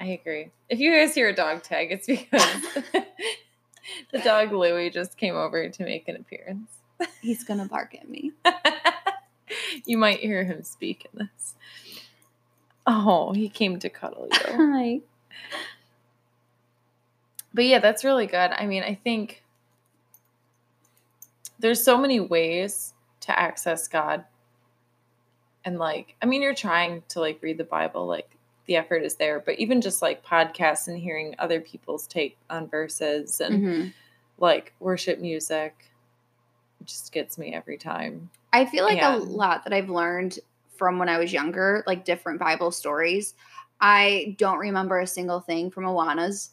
[0.00, 0.50] I agree.
[0.70, 2.42] If you guys hear a dog tag, it's because
[4.12, 6.70] the dog Louie just came over to make an appearance.
[7.20, 8.32] He's going to bark at me.
[9.84, 11.54] you might hear him speak in this.
[12.86, 14.38] Oh, he came to cuddle you.
[14.72, 15.00] Hi.
[17.52, 18.52] but yeah, that's really good.
[18.52, 19.42] I mean, I think
[21.58, 24.24] there's so many ways to access God.
[25.62, 28.30] And like, I mean, you're trying to like read the Bible, like
[28.70, 32.68] the effort is there, but even just like podcasts and hearing other people's take on
[32.68, 33.92] verses and Mhm.
[34.38, 35.90] like worship music
[36.84, 38.30] just gets me every time.
[38.52, 40.38] I feel like a lot that I've learned
[40.76, 43.34] from when I was younger, like different Bible stories.
[43.80, 46.50] I don't remember a single thing from Awana's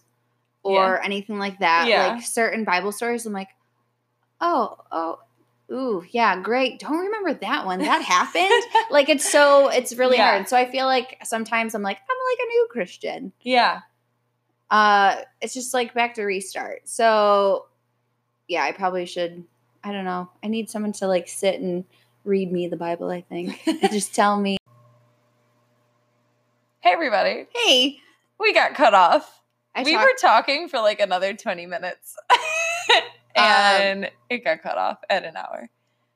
[0.63, 1.87] or anything like that.
[1.87, 2.07] Yeah.
[2.07, 3.49] Like certain Bible stories, I'm like,
[4.41, 5.19] oh, oh,
[5.71, 6.79] ooh, yeah, great.
[6.79, 7.79] Don't remember that one.
[7.79, 8.63] That happened.
[8.91, 10.31] like it's so, it's really Yeah.
[10.35, 10.47] hard.
[10.47, 13.31] So I feel like sometimes I'm like, I'm like a new Christian.
[13.41, 13.81] Yeah.
[14.69, 16.87] Uh, it's just like back to restart.
[16.89, 17.65] So
[18.47, 19.43] yeah, I probably should.
[19.83, 20.29] I don't know.
[20.43, 21.85] I need someone to like sit and
[22.25, 23.09] read me the Bible.
[23.09, 23.59] I think
[23.91, 24.57] just tell me,
[26.79, 27.47] Hey everybody.
[27.53, 27.99] hey,
[28.39, 29.41] We got cut off.
[29.75, 32.15] I we talk- were talking for like another 20 minutes.
[33.37, 35.69] Um, and it got cut off at an hour.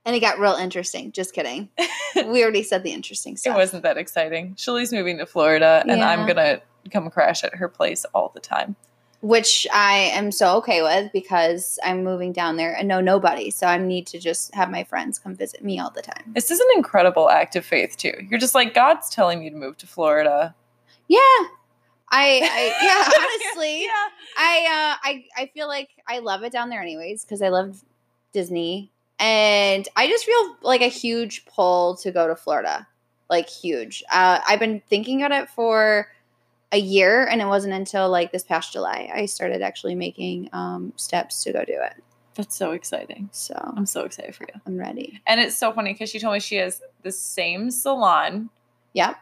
[0.05, 1.11] and it got real interesting.
[1.11, 1.69] Just kidding.
[2.27, 3.55] we already said the interesting stuff.
[3.55, 4.55] It wasn't that exciting.
[4.57, 6.61] Shelly's moving to Florida and I'm going to
[6.91, 8.75] come crash at her place all the time.
[9.21, 13.51] which I am so okay with because I'm moving down there and know nobody.
[13.51, 16.31] So I need to just have my friends come visit me all the time.
[16.33, 18.13] This is an incredible act of faith too.
[18.27, 20.55] You're just like God's telling me to move to Florida.
[21.07, 21.19] Yeah.
[22.11, 23.83] I, I yeah, honestly.
[23.83, 24.07] yeah.
[24.37, 27.81] I uh I I feel like I love it down there anyways because I love
[28.33, 32.87] Disney and I just feel like a huge pull to go to Florida.
[33.29, 34.03] Like huge.
[34.11, 36.07] Uh I've been thinking about it for
[36.73, 40.93] a year and it wasn't until like this past July I started actually making um
[40.95, 41.95] steps to go do it.
[42.35, 43.29] That's so exciting.
[43.33, 44.59] So I'm so excited for you.
[44.65, 45.21] I'm ready.
[45.27, 48.49] And it's so funny because she told me she has the same salon
[48.93, 49.17] Yep.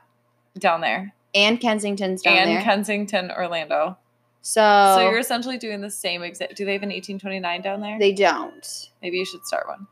[0.59, 2.61] down there And Kensington's down and there.
[2.61, 3.97] Kensington, Orlando.
[4.41, 6.55] so so you're essentially doing the same exact.
[6.55, 7.99] Do they have an 1829 down there?
[7.99, 8.89] they don't.
[9.01, 9.87] Maybe you should start one.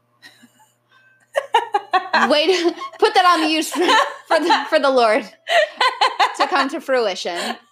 [2.31, 2.47] Wait,
[2.99, 3.85] put that on the use for,
[4.27, 5.23] for the for the Lord
[6.37, 7.55] to come to fruition.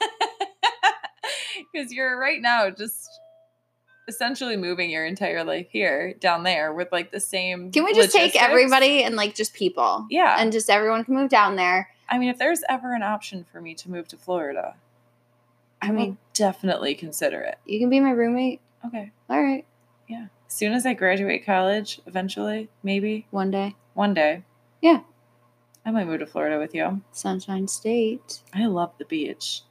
[1.74, 3.09] Because you're right now just
[4.07, 7.72] essentially moving your entire life here down there with like the same.
[7.72, 10.05] Can we just take everybody and like just people?
[10.09, 10.38] Yeah.
[10.39, 11.89] And just everyone can move down there.
[12.10, 14.76] I mean, if there's ever an option for me to move to Florida,
[15.82, 17.58] I will mean- definitely consider it.
[17.66, 18.62] You can be my roommate.
[18.86, 19.12] Okay.
[19.30, 19.66] All right.
[20.08, 20.28] Yeah.
[20.47, 23.76] As soon as I graduate college, eventually, maybe One day.
[23.95, 24.43] one day.
[24.82, 25.01] Yeah.
[25.86, 27.01] I might move to Florida with you.
[27.12, 28.41] Sunshine State.
[28.53, 29.62] I love the beach.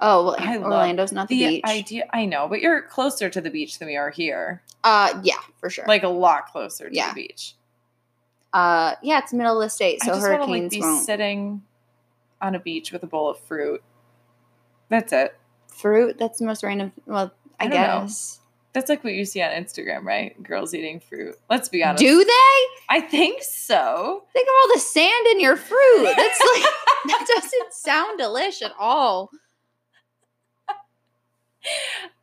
[0.00, 1.64] Oh, well, I Orlando's not the, The beach.
[1.64, 4.62] idea, I know, but you're closer to the beach than we are here.
[4.84, 5.84] uh, yeah, for sure.
[5.88, 7.08] Like a lot closer to Yeah.
[7.08, 7.54] the beach.
[8.56, 11.04] Uh, yeah, it's middle of the state, so I just to like hurricanes be won't.
[11.04, 11.62] sitting
[12.40, 13.82] on a beach with a bowl of fruit.
[14.88, 15.36] That's it.
[15.68, 16.16] Fruit.
[16.18, 16.90] That's the most random.
[17.04, 18.00] Well, I, I don't know.
[18.00, 18.40] guess.
[18.72, 20.42] That's like what you see on Instagram, right?
[20.42, 21.34] Girls eating fruit.
[21.50, 22.00] Let's be honest.
[22.00, 22.66] Do they?
[22.88, 24.24] I think so.
[24.32, 26.04] Think of all the sand in your fruit.
[26.16, 26.64] That's like
[27.08, 29.30] that doesn't sound delish at all.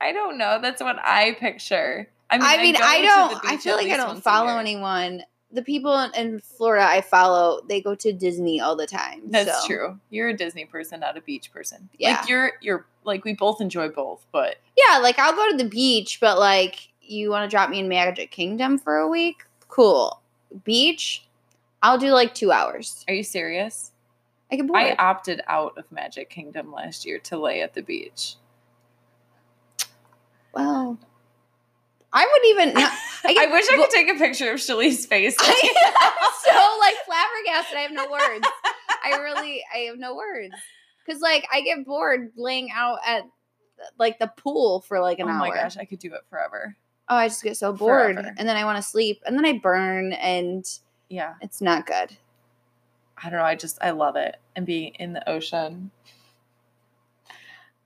[0.02, 0.58] I don't know.
[0.60, 2.10] That's what I picture.
[2.32, 3.46] I mean, I mean, go I, don't.
[3.46, 4.60] I feel like I don't follow year.
[4.60, 5.24] anyone.
[5.54, 9.22] The people in, Florida I follow, they go to Disney all the time.
[9.28, 9.68] That's so.
[9.68, 10.00] true.
[10.10, 11.90] You're a Disney person, not a beach person.
[12.00, 12.18] Yeah.
[12.18, 15.70] Like you're you're like we both enjoy both, but Yeah, like I'll go to the
[15.70, 19.44] beach, but like you want to drop me in Magic Kingdom for a week?
[19.68, 20.20] Cool.
[20.64, 21.26] Beach?
[21.84, 23.04] I'll do like two hours.
[23.08, 23.92] are you serious?
[24.52, 24.80] I get bored.
[24.80, 28.36] I opted out of Magic Kingdom last year to lay at the beach.
[30.54, 30.98] well,
[32.16, 32.78] I wouldn't even.
[33.26, 35.36] I, I wish I could take a picture of Shelly's face.
[35.42, 35.56] I'm
[36.44, 37.78] so like flabbergasted.
[37.78, 38.48] I have no words.
[39.04, 40.54] I really, I have no words.
[41.06, 43.24] Cause like I get bored laying out at
[43.98, 45.32] like the pool for like an hour.
[45.32, 45.50] oh hour.
[45.50, 46.76] my gosh, I could do it forever.
[47.10, 48.34] Oh, I just get so bored, Forever.
[48.38, 50.66] and then I want to sleep, and then I burn, and
[51.10, 51.34] Yeah.
[51.42, 52.16] it's not good.
[53.22, 53.46] I don't know.
[53.46, 55.92] I just I love it and being in the ocean.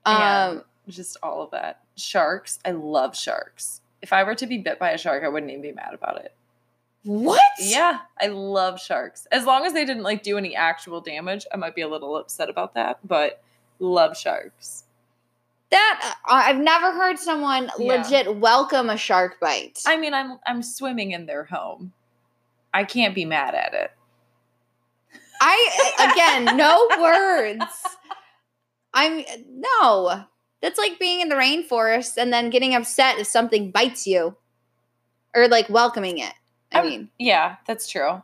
[0.04, 1.80] Um, And just all of that.
[1.96, 2.58] Sharks.
[2.64, 3.80] I love sharks.
[4.02, 6.18] If I were to be bit by a shark, I wouldn't even be mad about
[6.24, 6.34] it.
[7.04, 7.40] what?
[7.58, 9.26] Yeah, I love sharks.
[9.32, 12.16] As long as they didn't like do any actual damage, I might be a little
[12.16, 13.42] upset about that, but
[13.78, 14.84] love sharks.
[15.70, 18.02] That uh, I've never heard someone Yeah.
[18.02, 19.80] legit welcome a shark bite.
[19.86, 21.92] I mean, I'm I'm swimming in their home.
[22.72, 23.90] I can't be mad at it.
[25.40, 27.64] I again, no words.
[28.94, 30.24] I'm no.
[30.60, 34.36] That's like being in the rainforest and then getting upset if something bites you,
[35.34, 36.32] or like welcoming it.
[36.72, 38.22] I I'm- mean, Yeah, that's true.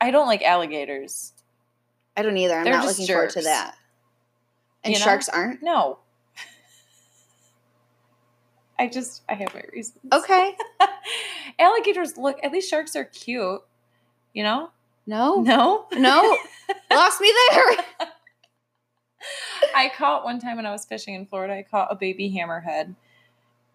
[0.00, 1.32] I don't like alligators.
[2.16, 2.54] I don't either.
[2.56, 3.74] I'm They're not looking forward to that.
[4.82, 5.04] And You know?
[5.04, 5.62] sharks aren't?
[5.62, 5.98] No.
[8.78, 9.98] I just I have my reasons.
[10.12, 10.56] Okay.
[11.58, 13.60] Alligators look at least sharks are cute.
[14.32, 14.70] You know?
[15.06, 15.42] No.
[15.42, 15.86] No?
[15.92, 16.38] No.
[16.90, 18.08] Lost me there.
[19.74, 22.94] I caught one time when I was fishing in Florida, I caught a baby hammerhead.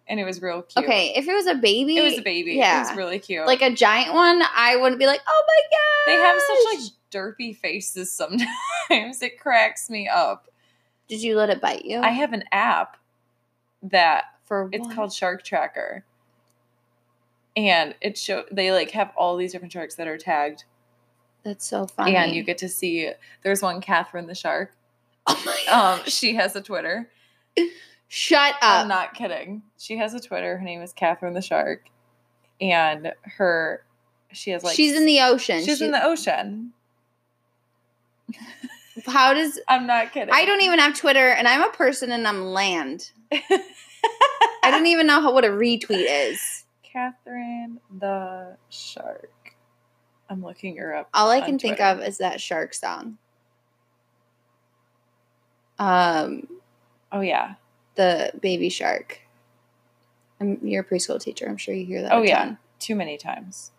[0.08, 0.84] And it was real cute.
[0.84, 2.52] Okay, if it was a baby, It was a baby.
[2.52, 3.44] Yeah, It was really cute.
[3.44, 6.12] like a giant one, I wouldn't be like, oh my god.
[6.12, 8.46] they have such like derpy faces sometimes.
[9.22, 10.48] it cracks me up.
[11.08, 12.00] Did you let it bite you?
[12.00, 12.96] I have an app
[13.82, 16.04] that for It's called Shark Tracker.
[17.56, 20.64] And it show they like have all these different sharks that are tagged.
[21.42, 22.14] That's so funny.
[22.14, 23.10] And you get to see
[23.42, 24.75] there's one Katharine the shark.
[25.36, 26.00] Oh my god.
[26.00, 27.08] Um she has a Twitter.
[28.08, 28.82] Shut up.
[28.82, 29.62] I'm not kidding.
[29.78, 30.58] She has a Twitter.
[30.58, 31.86] Her name is Katharine the Shark.
[32.60, 33.84] And her
[34.32, 35.64] she has like she's in the ocean.
[35.64, 36.72] She's She- in the ocean.
[39.06, 40.32] How does I'm not kidding.
[40.32, 43.10] I don't even have Twitter and I'm a person and I'm land.
[43.32, 46.64] I don't even know how what a retweet is.
[46.82, 49.30] Katharine the Shark.
[50.28, 51.08] I'm looking her up.
[51.14, 53.18] All I can think of is that shark song.
[55.78, 56.48] Um
[57.12, 57.54] Oh yeah.
[57.94, 59.20] the baby shark.
[60.40, 61.46] I'm, you're a preschool teacher.
[61.48, 62.12] I'm sure you hear that.
[62.12, 62.58] Oh yeah, ton.
[62.78, 63.70] too many times.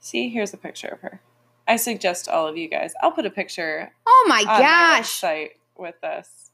[0.00, 1.20] See, here's a picture of her.
[1.66, 2.92] I suggest all of you guys.
[3.02, 5.20] I'll put a picture Oh my on my gosh.
[5.20, 6.50] website with this.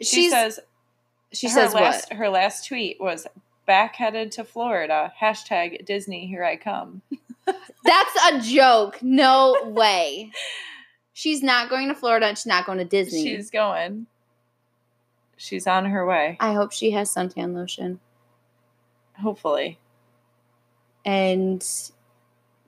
[0.00, 0.60] She She's says
[1.32, 2.18] she her says last what?
[2.18, 3.26] her last tweet was
[3.66, 5.12] back headed to Florida.
[5.20, 7.02] Hashtag Disney here I come.
[7.46, 9.02] That's a joke.
[9.02, 10.30] No way.
[11.16, 13.22] She's not going to Florida and she's not going to Disney.
[13.22, 14.06] She's going.
[15.38, 16.36] She's on her way.
[16.40, 18.00] I hope she has suntan lotion.
[19.18, 19.78] Hopefully.
[21.06, 21.66] And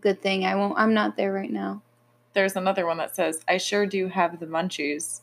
[0.01, 1.83] good thing I won't I'm not there right now.
[2.33, 5.21] There's another one that says, I sure do have the munchies.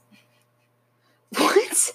[1.35, 1.93] What?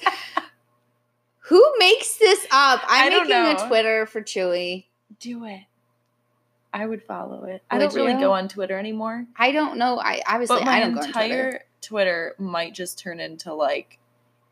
[1.42, 2.82] Who makes this up?
[2.88, 3.56] I'm making know.
[3.56, 4.86] a Twitter for Chewy.
[5.20, 5.60] Do it.
[6.72, 7.62] I would follow it.
[7.70, 8.20] I Would don't really you?
[8.20, 9.26] go on Twitter anymore.
[9.36, 9.98] I don't know.
[9.98, 11.24] I obviously But my I don't go on Twitter.
[11.24, 13.98] entire Twitter might just turn into like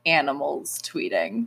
[0.05, 1.47] animals tweeting.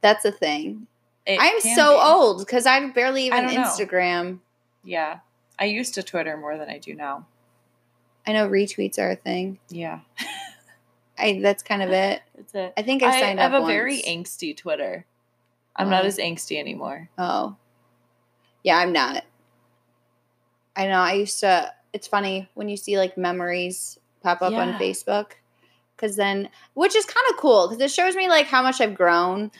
[0.00, 0.86] That's a thing.
[1.26, 2.02] It I'm so be.
[2.02, 3.62] old because I barely I even know.
[3.62, 4.40] Instagram.
[4.82, 5.20] Yeah.
[5.58, 7.26] I used to Twitter more than I do now.
[8.26, 9.58] I know retweets are a thing.
[9.70, 10.00] Yeah.
[11.18, 12.22] I that's kind of it.
[12.36, 12.72] That's it.
[12.76, 13.52] I think I signed up.
[13.52, 15.06] I, have a very angsty Twitter.
[15.76, 17.08] I'm not as angsty anymore.
[17.16, 17.56] Oh.
[18.64, 19.24] Yeah, I'm not.
[20.76, 21.00] I know.
[21.00, 21.72] I used to.
[21.92, 25.32] It's funny when you see like memories pop up on Facebook.
[25.96, 28.96] Cause then, which is kind of cool because it shows me like how much I've
[28.96, 29.52] grown.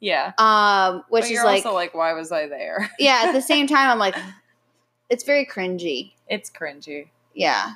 [0.00, 0.32] Yeah.
[0.36, 2.90] Um, which but is you're like, also like, why was I there?
[2.98, 3.22] yeah.
[3.26, 4.16] At the same time, I'm like,
[5.08, 6.12] it's very cringy.
[6.28, 7.08] It's cringy.
[7.34, 7.74] Yeah.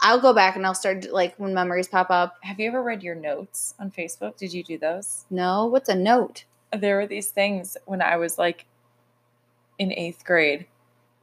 [0.00, 2.36] I'll go back and I'll start like when memories pop up.
[2.42, 4.36] Have you ever read your notes on Facebook?
[4.38, 5.26] Did you do those?
[5.30, 6.44] No, what's a note?
[6.72, 8.66] there were these things when I was like
[9.78, 10.66] in eighth grade,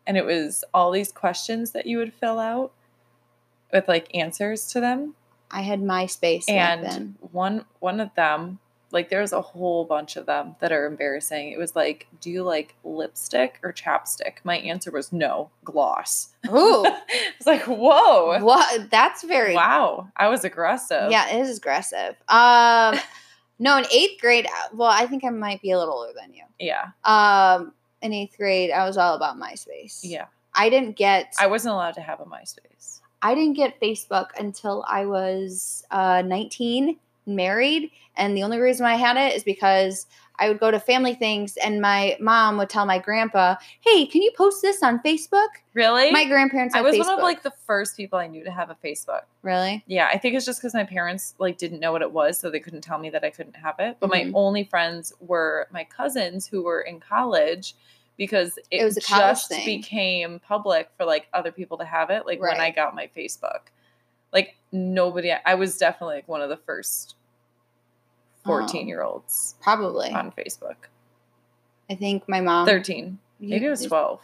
[0.08, 2.72] and it was all these questions that you would fill out
[3.72, 5.16] with like answers to them.
[5.52, 8.60] I had MySpace and one one of them,
[8.92, 11.52] like there was a whole bunch of them that are embarrassing.
[11.52, 14.38] It was like, do you like lipstick or chapstick?
[14.44, 16.30] My answer was no, gloss.
[16.48, 16.86] Ooh,
[17.38, 18.90] it's like, whoa, what?
[18.90, 21.12] That's very wow, I was aggressive.
[21.12, 22.16] Yeah, it is aggressive.
[22.28, 22.96] Um,
[23.60, 24.48] no, in eighth grade.
[24.48, 26.44] uh, Well, I think I might be a little older than you.
[26.60, 27.74] yeah, Um,
[28.04, 30.02] in eighth grade, I was all about MySpace.
[30.04, 30.26] yeah.
[30.56, 31.34] I didn't get.
[31.40, 33.00] I wasn't allowed to have a MySpace.
[33.24, 36.96] I didn't get Facebook until I was uh, 19,
[37.26, 40.06] married, and the only reason I had it is because
[40.38, 44.22] I would go to family things, and my mom would tell my grandpa, "Hey, can
[44.22, 46.12] you post this on Facebook?" Really?
[46.12, 46.76] My grandparents.
[46.76, 47.06] I was Facebook.
[47.06, 49.22] one of like the first people I knew to have a Facebook.
[49.42, 49.84] really.
[49.88, 52.52] Yeah, I think it's just because my parents like didn't know what it was, so
[52.52, 53.98] they couldn't tell me that I couldn't have it.
[54.00, 54.12] But Mhm.
[54.12, 57.74] my only friends were my cousins who were in college
[58.18, 59.66] because it, It was just thing.
[59.66, 62.26] became public for like other people to have it.
[62.26, 63.60] Like when I got my Facebook,
[64.32, 65.32] like nobody.
[65.46, 67.16] I was definitely like one of the first
[68.46, 68.50] Oh.
[68.50, 70.12] fourteen year olds Probably.
[70.12, 70.76] on Facebook.
[71.90, 72.66] I think my mom.
[72.66, 74.20] Thirteen, maybe it was twelve.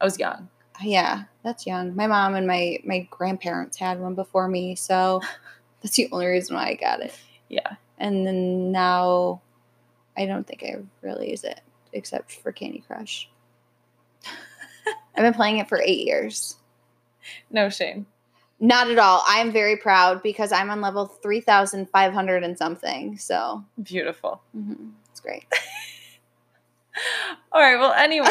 [0.00, 0.48] I was young.
[0.82, 1.94] Yeah, that's young.
[1.96, 5.22] My mom and my my grandparents had one before me, so
[5.82, 7.18] that's the only reason why I got it.
[7.48, 9.40] Yeah, And then now,
[10.16, 11.60] I don't think I really use it
[11.94, 13.28] except for Candy Crush.
[15.16, 16.56] I've been playing it for eight years.
[17.50, 18.06] no shame.
[18.60, 19.24] Not at all.
[19.28, 23.18] I am very proud because I'm on level three thousand five hundred and something.
[23.18, 24.40] So Beautiful.
[24.56, 25.44] mhm, it's great.
[27.52, 27.76] All right.
[27.78, 28.28] Well, anyways,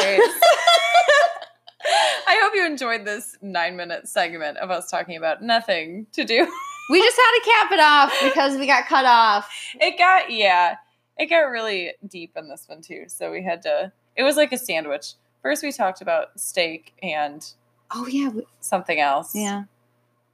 [2.26, 6.50] I hope you enjoyed this nine minute segment of us talking about nothing to do.
[6.90, 9.50] We just had to cap it off because we got cut off.
[9.80, 10.76] It got, yeah,
[11.18, 13.04] it got really deep in this one too.
[13.08, 15.14] So we had to, it was like a sandwich.
[15.42, 17.44] First, we talked about steak and
[17.90, 18.30] Oh yeah,
[18.60, 19.34] something else.
[19.34, 19.64] yeah.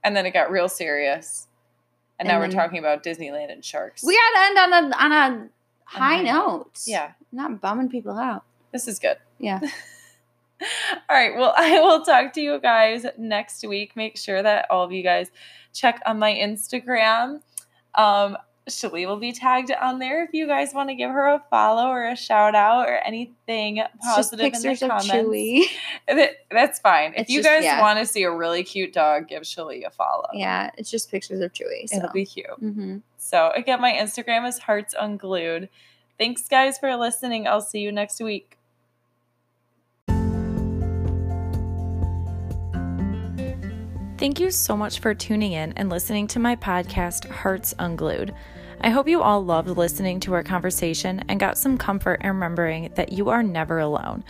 [0.03, 1.47] And then it got real serious.
[2.17, 4.03] And, And now we're talking about Disneyland and sharks.
[4.03, 5.49] We got to end on a on a
[5.85, 6.79] high high note.
[6.85, 8.43] yeah, not bumming people out.
[8.71, 9.17] this is good.
[9.39, 9.59] Yeah.
[11.09, 11.35] All right.
[11.35, 13.95] Well, I will talk to you guys next week.
[13.95, 15.31] Make sure that all of you guys
[15.73, 17.41] check on my Instagram.
[17.95, 18.37] Um,
[18.69, 21.87] Shalee will be tagged on there if you guys want to give her a follow
[21.89, 25.07] or a shout out or anything It's positive in the comments.
[26.07, 27.13] That- That's fine.
[27.15, 27.81] If you just- guys yeah.
[27.81, 30.27] want to see a really cute dog, give Shalee a follow.
[30.33, 31.87] Yeah, it's just pictures of Chewy.
[31.89, 31.97] So.
[31.97, 32.45] It'll be cute.
[32.59, 35.67] hmm So again, my Instagram is Hearts Unglued.
[36.19, 37.47] Thanks, guys, for listening.
[37.47, 38.57] I'll see you next week.
[44.21, 48.35] Thank you so much for tuning in and listening to my podcast, Hearts Unglued.
[48.81, 52.91] I hope you all loved listening to our conversation and got some comfort in remembering
[52.93, 54.23] that you are never alone.